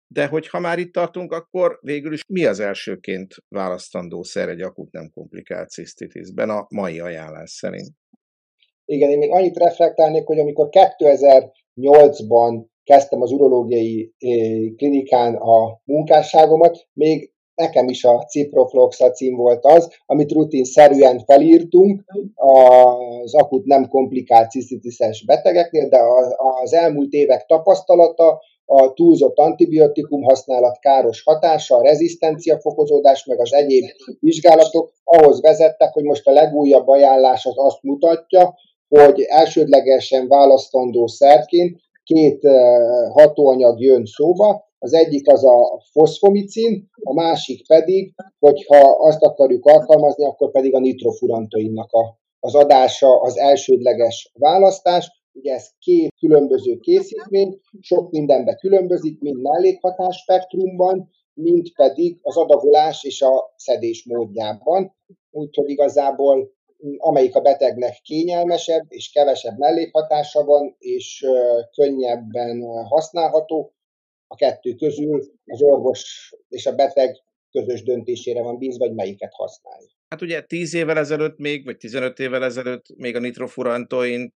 De 0.06 0.26
hogyha 0.26 0.58
már 0.58 0.78
itt 0.78 0.92
tartunk, 0.92 1.32
akkor 1.32 1.78
végül 1.82 2.12
is 2.12 2.22
mi 2.28 2.44
az 2.44 2.60
elsőként 2.60 3.34
választandó 3.48 4.22
szer 4.22 4.48
egy 4.48 4.60
akut 4.60 4.92
nem 4.92 5.10
komplikált 5.10 5.70
cisztitisben 5.70 6.50
a 6.50 6.66
mai 6.68 7.00
ajánlás 7.00 7.50
szerint? 7.50 7.90
Igen, 8.84 9.10
én 9.10 9.18
még 9.18 9.30
annyit 9.30 9.56
reflektálnék, 9.56 10.26
hogy 10.26 10.38
amikor 10.38 10.68
2008-ban 10.70 12.74
kezdtem 12.86 13.22
az 13.22 13.30
urológiai 13.30 14.14
klinikán 14.76 15.34
a 15.34 15.80
munkásságomat, 15.84 16.86
még 16.92 17.30
nekem 17.54 17.88
is 17.88 18.04
a 18.04 18.24
ciprofloxacin 18.24 19.36
volt 19.36 19.64
az, 19.64 19.90
amit 20.06 20.32
rutinszerűen 20.32 21.18
felírtunk 21.18 22.04
az 22.34 23.34
akut 23.34 23.64
nem 23.64 23.88
komplikált 23.88 24.50
cisztitiszes 24.50 25.24
betegeknél, 25.24 25.88
de 25.88 25.98
az 26.62 26.72
elmúlt 26.72 27.12
évek 27.12 27.46
tapasztalata 27.46 28.40
a 28.64 28.92
túlzott 28.92 29.38
antibiotikum 29.38 30.22
használat 30.22 30.78
káros 30.78 31.22
hatása, 31.22 31.76
a 31.76 31.82
rezisztencia 31.82 32.58
fokozódás, 32.58 33.24
meg 33.24 33.40
az 33.40 33.52
egyéb 33.52 33.84
vizsgálatok 34.20 34.92
ahhoz 35.04 35.40
vezettek, 35.40 35.92
hogy 35.92 36.04
most 36.04 36.26
a 36.26 36.32
legújabb 36.32 36.88
ajánlás 36.88 37.46
az 37.46 37.54
azt 37.56 37.82
mutatja, 37.82 38.54
hogy 38.88 39.20
elsődlegesen 39.20 40.28
választandó 40.28 41.06
szerként 41.06 41.80
két 42.06 42.40
hatóanyag 43.12 43.80
jön 43.80 44.04
szóba, 44.04 44.64
az 44.78 44.92
egyik 44.92 45.28
az 45.28 45.44
a 45.44 45.80
foszfomicin, 45.92 46.88
a 47.02 47.12
másik 47.12 47.66
pedig, 47.66 48.14
hogyha 48.38 48.96
azt 49.00 49.22
akarjuk 49.22 49.64
alkalmazni, 49.66 50.24
akkor 50.24 50.50
pedig 50.50 50.74
a 50.74 50.78
nitrofurantoinnak 50.78 51.92
a, 51.92 52.18
az 52.40 52.54
adása 52.54 53.20
az 53.20 53.38
elsődleges 53.38 54.32
választás. 54.38 55.24
Ugye 55.32 55.52
ez 55.54 55.68
két 55.78 56.14
különböző 56.18 56.76
készítmény, 56.76 57.60
sok 57.80 58.10
mindenbe 58.10 58.54
különbözik, 58.54 59.20
mind 59.20 59.40
mellékhatás 59.40 60.16
spektrumban, 60.16 61.10
mint 61.34 61.74
pedig 61.74 62.18
az 62.22 62.36
adagolás 62.36 63.04
és 63.04 63.22
a 63.22 63.52
szedés 63.56 64.04
módjában. 64.04 64.96
Úgyhogy 65.30 65.70
igazából 65.70 66.50
amelyik 66.96 67.34
a 67.34 67.40
betegnek 67.40 68.00
kényelmesebb 68.02 68.84
és 68.88 69.10
kevesebb 69.10 69.58
mellékhatása 69.58 70.44
van, 70.44 70.76
és 70.78 71.24
könnyebben 71.76 72.62
használható, 72.88 73.74
a 74.26 74.34
kettő 74.34 74.74
közül 74.74 75.22
az 75.44 75.62
orvos 75.62 76.34
és 76.48 76.66
a 76.66 76.74
beteg 76.74 77.16
közös 77.50 77.82
döntésére 77.82 78.42
van 78.42 78.58
bízva, 78.58 78.86
vagy 78.86 78.94
melyiket 78.94 79.32
használja. 79.34 79.88
Hát 80.08 80.22
ugye 80.22 80.40
10 80.40 80.74
évvel 80.74 80.98
ezelőtt 80.98 81.38
még, 81.38 81.64
vagy 81.64 81.76
15 81.76 82.18
évvel 82.18 82.44
ezelőtt 82.44 82.84
még 82.96 83.16
a 83.16 83.18
nitrofurantoin, 83.18 84.34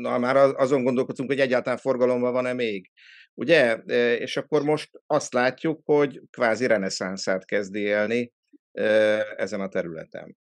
na 0.00 0.18
már 0.18 0.36
azon 0.36 0.82
gondolkodtunk, 0.82 1.28
hogy 1.28 1.40
egyáltalán 1.40 1.78
forgalomban 1.78 2.32
van-e 2.32 2.52
még. 2.52 2.90
Ugye? 3.34 3.74
És 4.18 4.36
akkor 4.36 4.62
most 4.62 4.90
azt 5.06 5.32
látjuk, 5.32 5.80
hogy 5.84 6.20
kvázi 6.30 6.66
reneszánszát 6.66 7.44
kezdi 7.44 7.80
élni 7.80 8.32
ezen 9.36 9.60
a 9.60 9.68
területen. 9.68 10.36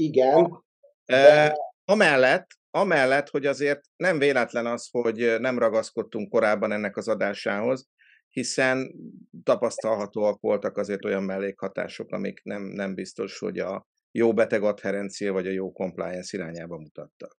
Igen. 0.00 0.64
De... 1.04 1.54
Amellett, 1.84 2.46
amellett, 2.70 3.28
hogy 3.28 3.46
azért 3.46 3.80
nem 3.96 4.18
véletlen 4.18 4.66
az, 4.66 4.88
hogy 4.90 5.40
nem 5.40 5.58
ragaszkodtunk 5.58 6.30
korábban 6.30 6.72
ennek 6.72 6.96
az 6.96 7.08
adásához, 7.08 7.88
hiszen 8.28 8.94
tapasztalhatóak 9.42 10.40
voltak 10.40 10.76
azért 10.76 11.04
olyan 11.04 11.22
mellékhatások, 11.22 12.12
amik 12.12 12.42
nem, 12.42 12.62
nem 12.62 12.94
biztos, 12.94 13.38
hogy 13.38 13.58
a 13.58 13.86
jó 14.10 14.34
beteg 14.34 14.62
adherencia 14.62 15.32
vagy 15.32 15.46
a 15.46 15.50
jó 15.50 15.72
compliance 15.72 16.36
irányába 16.36 16.78
mutattak. 16.78 17.39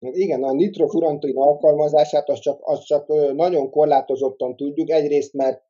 Igen, 0.00 0.42
a 0.42 0.52
nitrofurantoin 0.52 1.36
alkalmazását 1.36 2.28
az 2.28 2.38
csak, 2.38 2.58
az 2.60 2.84
csak 2.84 3.06
nagyon 3.34 3.70
korlátozottan 3.70 4.56
tudjuk. 4.56 4.90
Egyrészt, 4.90 5.32
mert 5.32 5.62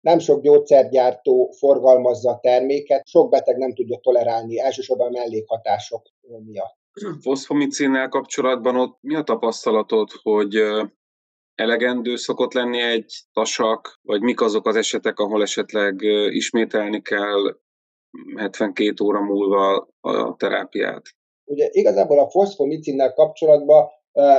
nem 0.00 0.18
sok 0.18 0.42
gyógyszergyártó 0.42 1.54
forgalmazza 1.58 2.30
a 2.30 2.38
terméket, 2.40 3.06
sok 3.06 3.30
beteg 3.30 3.56
nem 3.56 3.74
tudja 3.74 3.98
tolerálni, 3.98 4.58
elsősorban 4.58 5.12
mellékhatások 5.12 6.02
miatt. 6.44 6.76
Foszfomicinnel 7.20 8.08
kapcsolatban 8.08 8.76
ott 8.76 8.98
mi 9.00 9.14
a 9.14 9.22
tapasztalatod, 9.22 10.08
hogy 10.22 10.54
elegendő 11.54 12.16
szokott 12.16 12.52
lenni 12.52 12.80
egy 12.80 13.14
tasak, 13.32 14.00
vagy 14.02 14.20
mik 14.20 14.40
azok 14.40 14.66
az 14.66 14.76
esetek, 14.76 15.18
ahol 15.18 15.42
esetleg 15.42 16.00
ismételni 16.30 17.02
kell 17.02 17.58
72 18.36 19.04
óra 19.04 19.20
múlva 19.20 19.88
a 20.00 20.36
terápiát? 20.36 21.02
Ugye 21.46 21.68
igazából 21.70 22.18
a 22.18 22.30
foszfomicinnel 22.30 23.12
kapcsolatban 23.12 23.88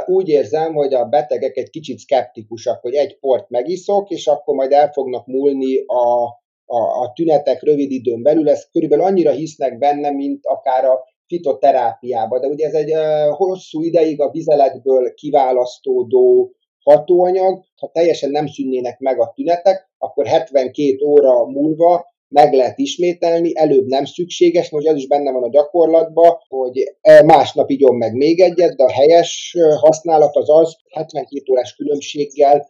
úgy 0.05 0.29
érzem, 0.29 0.73
hogy 0.73 0.93
a 0.93 1.05
betegek 1.05 1.57
egy 1.57 1.69
kicsit 1.69 1.97
szkeptikusak, 1.97 2.81
hogy 2.81 2.93
egy 2.93 3.19
port 3.19 3.49
megiszok, 3.49 4.09
és 4.09 4.27
akkor 4.27 4.55
majd 4.55 4.71
el 4.71 4.91
fognak 4.91 5.25
múlni 5.25 5.77
a, 5.85 6.23
a, 6.65 7.01
a 7.01 7.11
tünetek 7.15 7.63
rövid 7.63 7.91
időn 7.91 8.23
belül. 8.23 8.49
Ezt 8.49 8.71
körülbelül 8.71 9.05
annyira 9.05 9.31
hisznek 9.31 9.77
benne, 9.77 10.11
mint 10.11 10.45
akár 10.45 10.85
a 10.85 11.03
fitoterápiába. 11.27 12.39
De 12.39 12.47
ugye 12.47 12.65
ez 12.65 12.73
egy 12.73 12.93
hosszú 13.31 13.81
ideig 13.81 14.21
a 14.21 14.29
vizeletből 14.29 15.13
kiválasztódó 15.13 16.51
hatóanyag, 16.83 17.63
ha 17.75 17.89
teljesen 17.93 18.29
nem 18.29 18.47
szűnnének 18.47 18.99
meg 18.99 19.19
a 19.19 19.31
tünetek, 19.35 19.89
akkor 19.97 20.25
72 20.25 21.05
óra 21.05 21.45
múlva 21.45 22.15
meg 22.27 22.53
lehet 22.53 22.77
ismételni, 22.77 23.51
előbb 23.55 23.85
nem 23.85 24.05
szükséges, 24.05 24.69
most 24.69 24.87
ez 24.87 24.95
is 24.95 25.07
benne 25.07 25.31
van 25.31 25.43
a 25.43 25.49
gyakorlatban, 25.49 26.37
hogy 26.47 26.95
e, 27.01 27.23
másnap 27.23 27.69
igyon 27.69 27.95
meg 27.95 28.13
még 28.13 28.39
egyet, 28.39 28.75
de 28.75 28.83
a 28.83 28.91
helyes 28.91 29.55
használat 29.79 30.35
az 30.35 30.49
az, 30.49 30.77
72 30.89 31.51
órás 31.51 31.75
különbséggel 31.75 32.67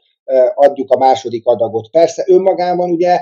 adjuk 0.56 0.92
a 0.92 0.98
második 0.98 1.46
adagot. 1.46 1.90
Persze 1.92 2.24
önmagában 2.28 2.90
ugye 2.90 3.22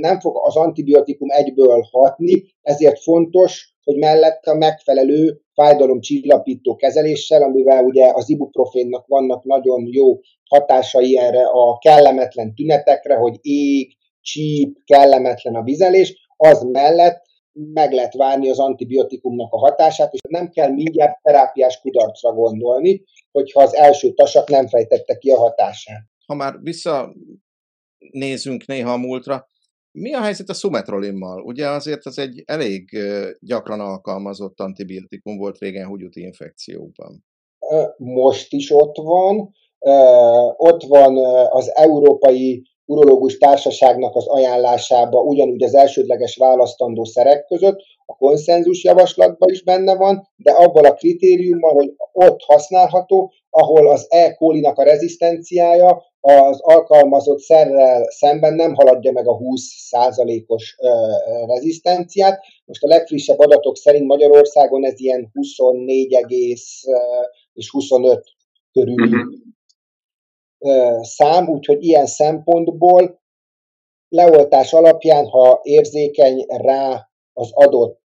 nem 0.00 0.20
fog 0.20 0.36
az 0.44 0.56
antibiotikum 0.56 1.30
egyből 1.30 1.86
hatni, 1.90 2.44
ezért 2.62 3.02
fontos, 3.02 3.74
hogy 3.84 3.96
mellette 3.96 4.50
a 4.50 4.56
megfelelő 4.56 5.40
fájdalomcsillapító 5.54 6.76
kezeléssel, 6.76 7.42
amivel 7.42 7.84
ugye 7.84 8.10
az 8.14 8.30
ibuprofénnak 8.30 9.06
vannak 9.06 9.44
nagyon 9.44 9.88
jó 9.90 10.20
hatásai 10.48 11.18
erre 11.18 11.46
a 11.46 11.78
kellemetlen 11.78 12.54
tünetekre, 12.54 13.14
hogy 13.14 13.38
ég, 13.40 13.95
csíp, 14.26 14.78
kellemetlen 14.84 15.54
a 15.54 15.62
vizelés, 15.62 16.28
az 16.36 16.62
mellett 16.62 17.24
meg 17.52 17.92
lehet 17.92 18.14
várni 18.14 18.50
az 18.50 18.58
antibiotikumnak 18.58 19.52
a 19.52 19.58
hatását, 19.58 20.12
és 20.12 20.20
nem 20.28 20.48
kell 20.48 20.70
mindjárt 20.70 21.22
terápiás 21.22 21.80
kudarcra 21.80 22.32
gondolni, 22.32 23.04
hogyha 23.32 23.62
az 23.62 23.74
első 23.74 24.12
tasak 24.12 24.48
nem 24.48 24.66
fejtette 24.66 25.18
ki 25.18 25.30
a 25.30 25.36
hatását. 25.36 26.02
Ha 26.26 26.34
már 26.34 26.54
visszanézünk 26.62 28.66
néha 28.66 28.92
a 28.92 28.96
múltra, 28.96 29.48
mi 29.92 30.14
a 30.14 30.20
helyzet 30.20 30.48
a 30.48 30.54
szumetrolimmal? 30.54 31.42
Ugye 31.42 31.68
azért 31.68 32.06
az 32.06 32.18
egy 32.18 32.42
elég 32.46 32.98
gyakran 33.40 33.80
alkalmazott 33.80 34.60
antibiotikum 34.60 35.38
volt 35.38 35.58
régen 35.58 35.86
húgyúti 35.86 36.20
infekcióban. 36.20 37.24
Most 37.96 38.52
is 38.52 38.70
ott 38.70 38.96
van. 38.96 39.50
Ott 40.56 40.82
van 40.82 41.16
az 41.50 41.76
Európai 41.76 42.62
Urológus 42.86 43.38
Társaságnak 43.38 44.16
az 44.16 44.26
ajánlásába 44.26 45.20
ugyanúgy 45.20 45.62
az 45.62 45.74
elsődleges 45.74 46.36
választandó 46.36 47.04
szerek 47.04 47.46
között, 47.46 47.80
a 48.06 48.16
konszenzus 48.16 48.84
javaslatban 48.84 49.50
is 49.50 49.62
benne 49.62 49.96
van, 49.96 50.28
de 50.36 50.50
abban 50.50 50.84
a 50.84 50.94
kritériummal, 50.94 51.74
hogy 51.74 51.94
ott 52.12 52.40
használható, 52.42 53.32
ahol 53.50 53.90
az 53.90 54.06
E. 54.08 54.34
coli-nak 54.34 54.78
a 54.78 54.82
rezisztenciája 54.82 56.02
az 56.20 56.60
alkalmazott 56.60 57.38
szerrel 57.38 58.06
szemben 58.08 58.54
nem 58.54 58.74
haladja 58.74 59.12
meg 59.12 59.28
a 59.28 59.38
20%-os 59.38 60.76
rezisztenciát. 61.46 62.40
Most 62.64 62.82
a 62.82 62.88
legfrissebb 62.88 63.38
adatok 63.38 63.76
szerint 63.76 64.06
Magyarországon 64.06 64.84
ez 64.84 65.00
ilyen 65.00 65.30
24, 65.32 66.24
és 67.52 67.70
25 67.70 68.24
körül 68.72 69.04
uh-huh. 69.04 69.20
Szám, 71.00 71.48
úgyhogy 71.48 71.84
ilyen 71.84 72.06
szempontból 72.06 73.20
leoltás 74.08 74.72
alapján, 74.72 75.26
ha 75.26 75.60
érzékeny 75.62 76.44
rá 76.48 77.08
az 77.32 77.50
adott 77.52 78.00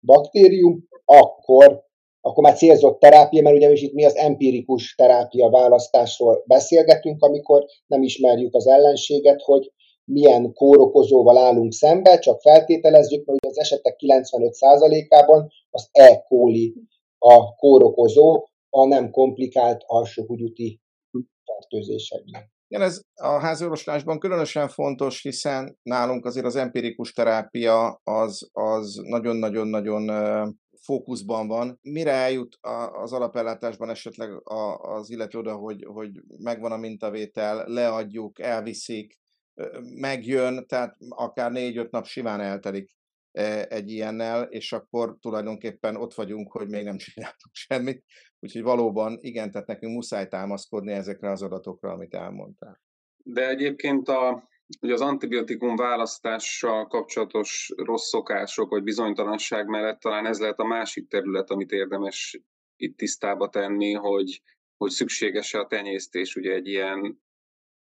baktérium, 0.00 0.88
akkor 1.04 1.86
akkor 2.20 2.42
már 2.42 2.56
célzott 2.56 3.00
terápia, 3.00 3.42
mert 3.42 3.56
ugye 3.56 3.72
itt 3.72 3.92
mi 3.92 4.04
az 4.04 4.16
empirikus 4.16 4.94
terápia 4.94 5.50
választásról 5.50 6.42
beszélgetünk, 6.46 7.22
amikor 7.22 7.64
nem 7.86 8.02
ismerjük 8.02 8.54
az 8.54 8.66
ellenséget, 8.66 9.42
hogy 9.42 9.72
milyen 10.04 10.52
kórokozóval 10.52 11.38
állunk 11.38 11.72
szembe, 11.72 12.18
csak 12.18 12.40
feltételezzük, 12.40 13.26
hogy 13.26 13.38
az 13.48 13.58
esetek 13.58 13.96
95%-ában 13.98 15.52
az 15.70 15.88
E. 15.92 16.24
coli 16.28 16.74
a 17.18 17.54
kórokozó, 17.54 18.44
a 18.70 18.86
nem 18.86 19.10
komplikált 19.10 19.82
alsóhúgyúti 19.86 20.80
fertőzésekben. 21.58 22.50
Igen, 22.68 22.82
ez 22.82 23.00
a 23.14 23.38
háziorvoslásban 23.38 24.18
különösen 24.18 24.68
fontos, 24.68 25.22
hiszen 25.22 25.78
nálunk 25.82 26.24
azért 26.24 26.46
az 26.46 26.56
empirikus 26.56 27.12
terápia 27.12 28.00
az, 28.04 28.48
az 28.52 29.00
nagyon-nagyon-nagyon 29.02 30.10
fókuszban 30.82 31.48
van. 31.48 31.78
Mire 31.82 32.12
eljut 32.12 32.58
az 33.02 33.12
alapellátásban 33.12 33.90
esetleg 33.90 34.30
az 34.76 35.10
illető 35.10 35.38
oda, 35.38 35.54
hogy, 35.56 35.84
hogy 35.84 36.10
megvan 36.38 36.72
a 36.72 36.76
mintavétel, 36.76 37.64
leadjuk, 37.66 38.40
elviszik, 38.40 39.18
megjön, 39.94 40.66
tehát 40.66 40.96
akár 41.08 41.52
négy-öt 41.52 41.90
nap 41.90 42.06
simán 42.06 42.40
eltelik 42.40 42.96
egy 43.68 43.90
ilyennel, 43.90 44.42
és 44.42 44.72
akkor 44.72 45.16
tulajdonképpen 45.20 45.96
ott 45.96 46.14
vagyunk, 46.14 46.52
hogy 46.52 46.68
még 46.68 46.84
nem 46.84 46.96
csináltunk 47.06 47.54
semmit. 47.54 48.04
Úgyhogy 48.40 48.62
valóban 48.62 49.18
igen, 49.20 49.50
tehát 49.50 49.66
nekünk 49.66 49.94
muszáj 49.94 50.28
támaszkodni 50.28 50.92
ezekre 50.92 51.30
az 51.30 51.42
adatokra, 51.42 51.90
amit 51.90 52.14
elmondtál. 52.14 52.80
De 53.16 53.48
egyébként 53.48 54.08
a, 54.08 54.48
ugye 54.80 54.92
az 54.92 55.00
antibiotikum 55.00 55.76
választással 55.76 56.86
kapcsolatos 56.86 57.72
rossz 57.76 58.08
szokások 58.08 58.70
vagy 58.70 58.82
bizonytalanság 58.82 59.66
mellett 59.66 60.00
talán 60.00 60.26
ez 60.26 60.40
lehet 60.40 60.58
a 60.58 60.66
másik 60.66 61.08
terület, 61.08 61.50
amit 61.50 61.70
érdemes 61.70 62.40
itt 62.76 62.96
tisztába 62.96 63.48
tenni, 63.48 63.92
hogy, 63.92 64.42
hogy 64.76 64.90
szükséges-e 64.90 65.58
a 65.58 65.66
tenyésztés 65.66 66.36
ugye 66.36 66.52
egy 66.52 66.66
ilyen 66.66 67.20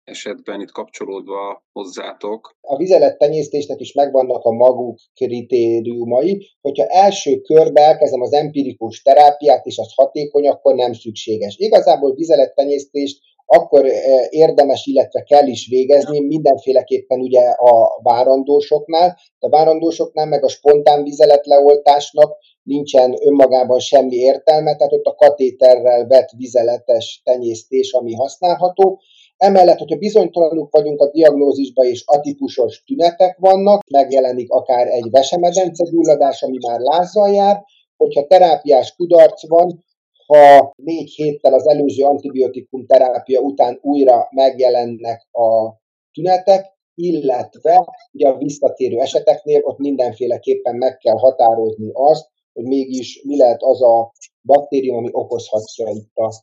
esetben 0.05 0.61
itt 0.61 0.71
kapcsolódva 0.71 1.63
hozzátok? 1.71 2.55
A 2.61 2.77
vizelettenyésztésnek 2.77 3.79
is 3.79 3.93
megvannak 3.93 4.43
a 4.43 4.51
maguk 4.51 4.97
kritériumai, 5.13 6.49
hogyha 6.61 6.85
első 6.85 7.41
körbe 7.41 7.81
elkezdem 7.81 8.21
az 8.21 8.33
empirikus 8.33 9.01
terápiát, 9.01 9.65
és 9.65 9.77
az 9.77 9.93
hatékony, 9.95 10.47
akkor 10.47 10.75
nem 10.75 10.93
szükséges. 10.93 11.55
Igazából 11.57 12.13
vizelettenyésztést 12.13 13.17
akkor 13.45 13.85
eh, 13.85 14.25
érdemes, 14.29 14.85
illetve 14.85 15.23
kell 15.23 15.47
is 15.47 15.67
végezni, 15.67 16.19
mindenféleképpen 16.19 17.19
ugye 17.19 17.41
a 17.49 18.01
várandósoknál, 18.03 19.17
a 19.39 19.49
várandósoknál 19.49 20.25
meg 20.25 20.43
a 20.43 20.47
spontán 20.47 21.03
vizeletleoltásnak 21.03 22.37
nincsen 22.63 23.15
önmagában 23.21 23.79
semmi 23.79 24.15
értelme, 24.15 24.75
tehát 24.75 24.93
ott 24.93 25.05
a 25.05 25.15
katéterrel 25.15 26.07
vett 26.07 26.29
vizeletes 26.37 27.21
tenyésztés, 27.23 27.93
ami 27.93 28.13
használható, 28.13 29.01
Emellett, 29.37 29.77
hogyha 29.77 29.97
bizonytalanuk 29.97 30.71
vagyunk 30.71 31.01
a 31.01 31.09
diagnózisba 31.11 31.83
és 31.83 32.03
atipusos 32.05 32.83
tünetek 32.85 33.37
vannak, 33.37 33.81
megjelenik 33.91 34.49
akár 34.49 34.87
egy 34.87 35.09
vesemedence 35.09 35.89
gyulladás, 35.89 36.41
ami 36.43 36.57
már 36.67 36.79
lázzal 36.79 37.29
jár, 37.29 37.63
hogyha 37.97 38.27
terápiás 38.27 38.95
kudarc 38.95 39.47
van, 39.47 39.83
ha 40.27 40.73
négy 40.75 41.09
héttel 41.09 41.53
az 41.53 41.67
előző 41.67 42.03
antibiotikum 42.03 42.85
terápia 42.85 43.39
után 43.39 43.79
újra 43.81 44.27
megjelennek 44.31 45.27
a 45.31 45.73
tünetek, 46.13 46.73
illetve 46.95 47.85
ugye 48.11 48.27
a 48.27 48.37
visszatérő 48.37 48.99
eseteknél 48.99 49.61
ott 49.63 49.77
mindenféleképpen 49.77 50.75
meg 50.75 50.97
kell 50.97 51.17
határozni 51.17 51.89
azt, 51.93 52.29
hogy 52.53 52.63
mégis 52.63 53.21
mi 53.23 53.37
lehet 53.37 53.63
az 53.63 53.81
a 53.81 54.11
baktérium, 54.43 54.95
ami 54.95 55.09
okozhatja 55.11 55.89
itt 55.89 56.15
a 56.15 56.33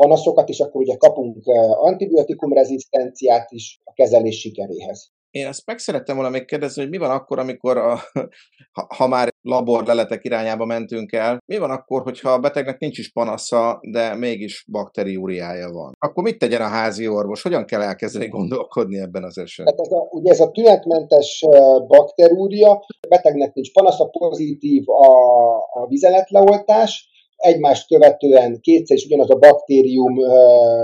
panaszokat, 0.00 0.48
és 0.48 0.60
akkor 0.60 0.80
ugye 0.80 0.96
kapunk 0.96 1.36
eh, 1.44 1.84
antibiotikum 1.84 2.52
rezisztenciát 2.52 3.50
is 3.50 3.80
a 3.84 3.92
kezelés 3.92 4.40
sikeréhez. 4.40 5.10
Én 5.30 5.46
ezt 5.46 5.66
meg 5.66 5.78
szerettem 5.78 6.16
volna 6.16 6.30
még 6.30 6.44
kérdezni, 6.44 6.82
hogy 6.82 6.90
mi 6.90 6.98
van 6.98 7.10
akkor, 7.10 7.38
amikor, 7.38 7.76
a, 7.76 7.98
ha, 8.96 9.06
már 9.06 9.28
laborleletek 9.42 10.24
irányába 10.24 10.64
mentünk 10.64 11.12
el, 11.12 11.38
mi 11.46 11.58
van 11.58 11.70
akkor, 11.70 12.02
hogyha 12.02 12.30
a 12.30 12.38
betegnek 12.38 12.78
nincs 12.78 12.98
is 12.98 13.12
panasza, 13.12 13.80
de 13.90 14.14
mégis 14.14 14.64
bakteriúriája 14.70 15.70
van? 15.72 15.92
Akkor 15.98 16.22
mit 16.22 16.38
tegyen 16.38 16.60
a 16.60 16.68
házi 16.68 17.08
orvos? 17.08 17.42
Hogyan 17.42 17.64
kell 17.64 17.82
elkezdeni 17.82 18.28
gondolkodni 18.28 18.98
ebben 18.98 19.24
az 19.24 19.38
esetben? 19.38 19.74
Hát 19.74 19.86
ez 19.86 19.92
a, 19.92 20.08
ugye 20.10 20.30
ez 20.30 20.40
a 20.40 20.50
tünetmentes 20.50 21.42
eh, 21.42 21.86
bakterúria, 21.86 22.86
betegnek 23.08 23.54
nincs 23.54 23.72
panasza, 23.72 24.04
pozitív 24.04 24.88
a, 24.88 25.56
a 25.56 25.86
vizeletleoltás, 25.88 27.08
egymást 27.40 27.86
követően 27.86 28.60
kétszer 28.60 28.96
is 28.96 29.04
ugyanaz 29.04 29.30
a 29.30 29.38
baktérium 29.38 30.18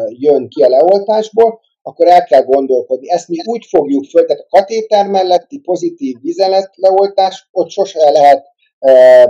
jön 0.08 0.48
ki 0.48 0.62
a 0.62 0.68
leoltásból, 0.68 1.60
akkor 1.82 2.06
el 2.06 2.24
kell 2.24 2.42
gondolkodni. 2.42 3.10
Ezt 3.10 3.28
mi 3.28 3.36
úgy 3.44 3.66
fogjuk 3.68 4.04
föl, 4.04 4.24
tehát 4.24 4.46
a 4.48 4.56
katéter 4.56 5.06
melletti 5.06 5.58
pozitív 5.58 6.16
vizelet 6.20 6.70
leoltás, 6.74 7.48
ott 7.52 7.70
sose 7.70 8.10
lehet 8.10 8.44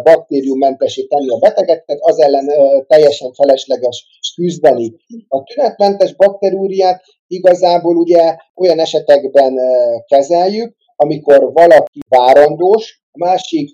baktériummentesé 0.03 1.03
tenni 1.03 1.31
a 1.31 1.39
beteget, 1.39 1.85
tehát 1.85 2.03
az 2.03 2.19
ellen 2.21 2.51
teljesen 2.87 3.33
felesleges 3.33 4.07
küzdeni. 4.35 4.95
A 5.29 5.43
tünetmentes 5.43 6.15
bakterúriát 6.15 7.03
igazából 7.27 7.97
ugye 7.97 8.37
olyan 8.55 8.79
esetekben 8.79 9.59
kezeljük, 10.07 10.77
amikor 10.97 11.53
valaki 11.53 12.01
várandós, 12.09 13.03
a 13.13 13.25
másik, 13.25 13.71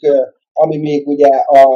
ami 0.53 0.77
még 0.77 1.07
ugye 1.07 1.29
a 1.29 1.67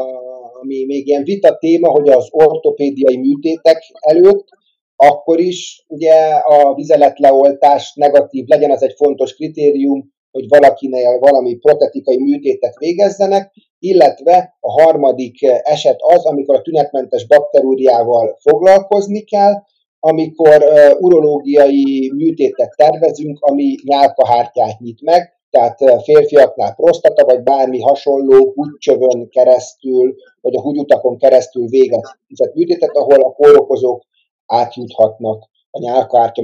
ami 0.61 0.85
még 0.85 1.07
ilyen 1.07 1.25
vita 1.25 1.57
téma, 1.59 1.90
hogy 1.90 2.09
az 2.09 2.29
ortopédiai 2.31 3.16
műtétek 3.16 3.83
előtt, 3.99 4.49
akkor 4.97 5.40
is 5.40 5.85
ugye 5.88 6.14
a 6.31 6.75
vizeletleoltás 6.75 7.92
negatív 7.95 8.47
legyen, 8.47 8.71
az 8.71 8.83
egy 8.83 8.95
fontos 8.97 9.35
kritérium, 9.35 10.14
hogy 10.31 10.49
valakinél 10.49 11.19
valami 11.19 11.55
protetikai 11.55 12.19
műtétet 12.19 12.75
végezzenek, 12.79 13.53
illetve 13.79 14.57
a 14.61 14.83
harmadik 14.83 15.42
eset 15.62 15.97
az, 15.99 16.25
amikor 16.25 16.57
a 16.57 16.62
tünetmentes 16.62 17.27
bakterúriával 17.27 18.37
foglalkozni 18.40 19.25
kell, 19.25 19.55
amikor 20.01 20.64
urológiai 20.99 22.12
műtétet 22.14 22.75
tervezünk, 22.77 23.38
ami 23.40 23.75
nyálkahártyát 23.85 24.79
nyit 24.79 25.03
meg, 25.03 25.36
tehát 25.51 26.03
férfiaknál 26.03 26.75
prostata, 26.75 27.25
vagy 27.25 27.43
bármi 27.43 27.81
hasonló 27.81 28.53
húgycsövön 28.55 29.29
keresztül, 29.29 30.15
vagy 30.41 30.57
a 30.57 30.61
húgyutakon 30.61 31.19
keresztül 31.19 31.67
végezett 31.67 32.55
műtétet, 32.55 32.97
ahol 32.97 33.23
a 33.23 33.33
kórokozók 33.33 34.03
átjuthatnak 34.47 35.43
a 35.71 35.79
nyálkártya 35.79 36.43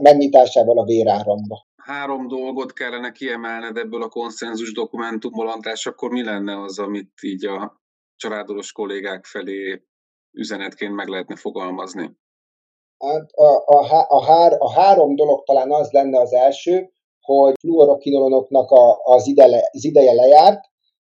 megnyitásával 0.00 0.78
a 0.78 0.84
véráramba. 0.84 1.66
Három 1.76 2.28
dolgot 2.28 2.72
kellene 2.72 3.10
kiemelned 3.12 3.76
ebből 3.76 4.02
a 4.02 4.08
konszenzus 4.08 4.72
dokumentumból, 4.72 5.48
András, 5.48 5.86
akkor 5.86 6.10
mi 6.10 6.24
lenne 6.24 6.62
az, 6.62 6.78
amit 6.78 7.12
így 7.22 7.46
a 7.46 7.80
családolos 8.16 8.72
kollégák 8.72 9.24
felé 9.24 9.82
üzenetként 10.32 10.94
meg 10.94 11.08
lehetne 11.08 11.36
fogalmazni? 11.36 12.10
Hát 12.98 13.30
a, 13.30 13.64
a, 13.66 14.06
a, 14.08 14.24
hár, 14.24 14.56
a 14.58 14.72
három 14.72 15.14
dolog 15.14 15.44
talán 15.44 15.72
az 15.72 15.90
lenne 15.90 16.20
az 16.20 16.32
első, 16.32 16.90
hogy 17.22 17.54
fluorokinolonoknak 17.60 18.70
a, 18.70 19.00
az, 19.02 19.32
az 19.72 19.84
ideje 19.84 20.12
lejárt, 20.12 20.60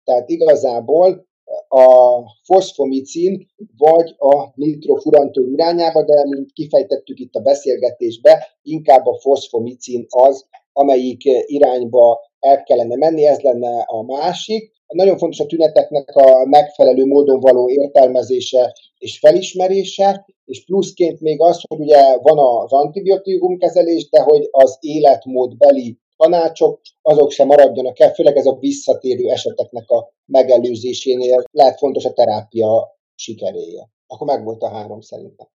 tehát 0.03 0.29
igazából 0.29 1.25
a 1.67 2.19
foszfomicin 2.43 3.47
vagy 3.77 4.15
a 4.17 4.51
nitrofurantón 4.55 5.51
irányába, 5.51 6.03
de 6.03 6.25
mint 6.25 6.51
kifejtettük 6.51 7.19
itt 7.19 7.33
a 7.33 7.41
beszélgetésbe, 7.41 8.47
inkább 8.61 9.05
a 9.05 9.19
foszfomicin 9.19 10.05
az, 10.09 10.45
amelyik 10.73 11.23
irányba 11.45 12.19
el 12.39 12.63
kellene 12.63 12.95
menni, 12.95 13.25
ez 13.25 13.39
lenne 13.39 13.83
a 13.87 14.03
másik. 14.03 14.71
Nagyon 14.87 15.17
fontos 15.17 15.39
a 15.39 15.45
tüneteknek 15.45 16.15
a 16.15 16.45
megfelelő 16.45 17.05
módon 17.05 17.39
való 17.39 17.69
értelmezése 17.69 18.73
és 18.97 19.19
felismerése, 19.19 20.25
és 20.45 20.65
pluszként 20.65 21.19
még 21.19 21.41
az, 21.41 21.61
hogy 21.67 21.79
ugye 21.79 22.17
van 22.17 22.37
az 22.37 22.71
antibiotikum 22.71 23.57
kezelés, 23.57 24.09
de 24.09 24.21
hogy 24.21 24.47
az 24.51 24.77
életmódbeli 24.79 25.97
tanácsok, 26.23 26.81
azok 27.01 27.31
sem 27.31 27.47
maradjanak 27.47 27.99
el, 27.99 28.13
főleg 28.13 28.35
ez 28.35 28.45
a 28.45 28.57
visszatérő 28.59 29.29
eseteknek 29.29 29.89
a 29.89 30.13
megelőzésénél 30.25 31.43
lehet 31.51 31.77
fontos 31.77 32.05
a 32.05 32.13
terápia 32.13 32.99
sikeréje. 33.15 33.89
Akkor 34.07 34.27
meg 34.27 34.43
volt 34.43 34.61
a 34.61 34.69
három 34.69 35.01
szerintem. 35.01 35.47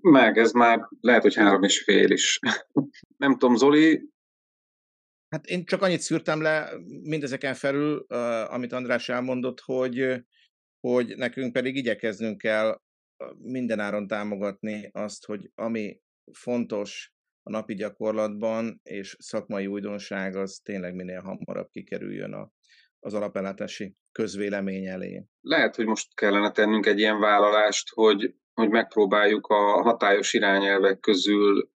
Meg, 0.00 0.38
ez 0.38 0.52
már 0.52 0.88
lehet, 1.00 1.22
hogy 1.22 1.34
három 1.34 1.62
és 1.62 1.82
fél 1.82 2.10
is. 2.10 2.38
Nem 3.22 3.32
tudom, 3.32 3.56
Zoli, 3.56 4.14
Hát 5.28 5.46
én 5.46 5.64
csak 5.64 5.82
annyit 5.82 6.00
szűrtem 6.00 6.42
le 6.42 6.70
mindezeken 7.02 7.54
felül, 7.54 8.06
amit 8.48 8.72
András 8.72 9.08
elmondott, 9.08 9.60
hogy, 9.60 10.24
hogy 10.80 11.16
nekünk 11.16 11.52
pedig 11.52 11.76
igyekeznünk 11.76 12.38
kell 12.38 12.80
mindenáron 13.38 14.06
támogatni 14.06 14.90
azt, 14.92 15.24
hogy 15.24 15.50
ami 15.54 16.00
fontos 16.32 17.15
a 17.46 17.50
napi 17.50 17.74
gyakorlatban, 17.74 18.80
és 18.82 19.16
szakmai 19.18 19.66
újdonság 19.66 20.36
az 20.36 20.60
tényleg 20.64 20.94
minél 20.94 21.20
hamarabb 21.20 21.68
kikerüljön 21.70 22.32
a, 22.32 22.50
az 23.00 23.14
alapellátási 23.14 23.96
közvélemény 24.12 24.86
elé. 24.86 25.24
Lehet, 25.40 25.76
hogy 25.76 25.86
most 25.86 26.14
kellene 26.14 26.50
tennünk 26.50 26.86
egy 26.86 26.98
ilyen 26.98 27.20
vállalást, 27.20 27.88
hogy, 27.94 28.34
hogy 28.54 28.68
megpróbáljuk 28.68 29.46
a 29.46 29.82
hatályos 29.82 30.32
irányelvek 30.32 31.00
közül 31.00 31.70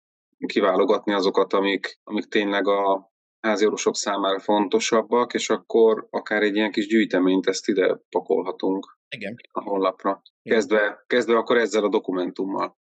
kiválogatni 0.46 1.12
azokat, 1.12 1.52
amik, 1.52 1.98
amik 2.02 2.24
tényleg 2.24 2.66
a 2.66 3.12
háziorvosok 3.40 3.96
számára 3.96 4.38
fontosabbak, 4.38 5.34
és 5.34 5.50
akkor 5.50 6.06
akár 6.10 6.42
egy 6.42 6.54
ilyen 6.54 6.70
kis 6.70 6.86
gyűjteményt 6.86 7.46
ezt 7.46 7.68
ide 7.68 8.00
pakolhatunk 8.08 8.98
Igen. 9.08 9.34
a 9.52 9.62
honlapra. 9.62 10.22
Kezdve, 10.42 11.04
kezdve 11.06 11.36
akkor 11.36 11.56
ezzel 11.56 11.84
a 11.84 11.88
dokumentummal. 11.88 12.78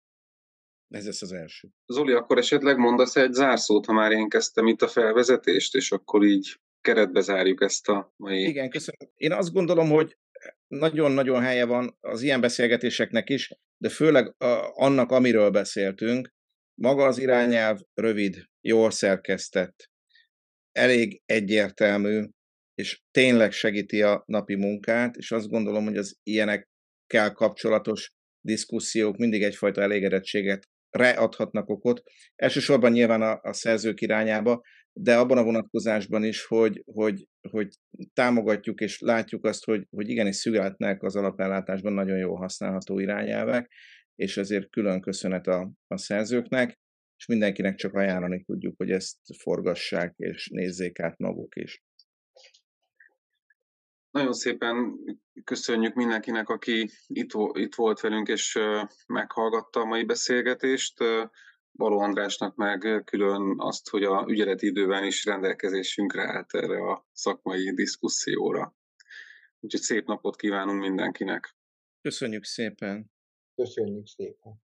Ez 0.89 1.06
lesz 1.06 1.21
az 1.21 1.32
első. 1.32 1.69
Zoli, 1.86 2.13
akkor 2.13 2.38
esetleg 2.38 2.78
mondasz 2.78 3.15
egy 3.15 3.34
zárszót, 3.34 3.86
ha 3.86 3.93
már 3.93 4.12
én 4.12 4.30
kezdtem 4.30 4.67
itt 4.67 4.82
a 4.82 4.88
felvezetést, 4.88 5.75
és 5.75 5.91
akkor 5.91 6.23
így 6.23 6.60
keretbe 6.82 7.21
zárjuk 7.21 7.62
ezt 7.62 7.88
a 7.88 8.13
mai... 8.15 8.47
Igen, 8.47 8.69
köszönöm. 8.69 9.10
Én 9.15 9.32
azt 9.32 9.54
gondolom, 9.54 9.89
hogy 9.89 10.17
nagyon-nagyon 10.67 11.41
helye 11.41 11.65
van 11.65 11.97
az 11.99 12.21
ilyen 12.21 12.41
beszélgetéseknek 12.41 13.30
is, 13.30 13.54
de 13.78 13.89
főleg 13.89 14.36
annak, 14.73 15.12
amiről 15.12 15.49
beszéltünk. 15.49 16.34
Maga 16.82 17.04
az 17.04 17.17
irányelv 17.17 17.80
rövid, 17.93 18.43
jól 18.62 18.91
szerkesztett, 18.91 19.89
elég 20.71 21.21
egyértelmű, 21.25 22.25
és 22.73 23.02
tényleg 23.12 23.52
segíti 23.52 24.02
a 24.02 24.23
napi 24.25 24.56
munkát, 24.56 25.15
és 25.15 25.32
azt 25.32 25.49
gondolom, 25.49 25.84
hogy 25.84 25.97
az 25.97 26.19
ilyenekkel 26.23 27.34
kapcsolatos 27.34 28.13
diszkusziók 28.41 29.17
mindig 29.17 29.43
egyfajta 29.43 29.82
elégedettséget 29.82 30.67
readhatnak 30.89 31.69
okot. 31.69 32.04
Elsősorban 32.36 32.91
nyilván 32.91 33.21
a, 33.21 33.39
a 33.41 33.54
szerzők 33.54 34.02
irányába, 34.02 34.62
de 34.93 35.17
abban 35.17 35.38
a 35.38 35.43
vonatkozásban 35.43 36.23
is, 36.23 36.45
hogy, 36.45 36.84
hogy, 36.86 37.28
hogy 37.49 37.69
támogatjuk 38.13 38.82
és 38.82 38.99
látjuk 38.99 39.45
azt, 39.45 39.65
hogy, 39.65 39.88
hogy 39.89 40.10
igenis 40.10 40.36
születnek 40.36 41.04
az 41.04 41.15
alapellátásban 41.15 41.93
nagyon 41.93 42.17
jól 42.17 42.38
használható 42.38 42.99
irányelvek, 42.99 43.71
és 44.15 44.38
ezért 44.38 44.69
külön 44.69 45.02
köszönet 45.02 45.47
a, 45.47 45.71
a 45.88 45.97
szerzőknek, 45.97 46.80
és 47.17 47.25
mindenkinek 47.25 47.75
csak 47.75 47.93
ajánlani 47.93 48.43
tudjuk, 48.43 48.78
hogy 48.78 48.91
ezt 48.91 49.17
forgassák 49.38 50.13
és 50.17 50.49
nézzék 50.49 50.99
át 50.99 51.17
maguk 51.17 51.56
is. 51.56 51.84
Nagyon 54.11 54.33
szépen 54.33 54.99
köszönjük 55.43 55.93
mindenkinek, 55.93 56.49
aki 56.49 56.89
itt, 57.07 57.31
itt 57.53 57.75
volt 57.75 57.99
velünk 57.99 58.27
és 58.27 58.59
meghallgatta 59.07 59.79
a 59.79 59.85
mai 59.85 60.05
beszélgetést. 60.05 61.03
Baló 61.71 61.99
Andrásnak 61.99 62.55
meg 62.55 63.01
külön 63.05 63.55
azt, 63.57 63.89
hogy 63.89 64.03
a 64.03 64.25
ügyeleti 64.27 64.65
időben 64.65 65.03
is 65.03 65.25
rendelkezésünkre 65.25 66.21
állt 66.21 66.53
erre 66.53 66.91
a 66.91 67.07
szakmai 67.11 67.73
diszkuszióra. 67.73 68.75
Úgyhogy 69.59 69.81
szép 69.81 70.07
napot 70.07 70.35
kívánunk 70.35 70.81
mindenkinek. 70.81 71.55
Köszönjük 72.01 72.43
szépen. 72.43 73.11
Köszönjük 73.55 74.07
szépen. 74.07 74.61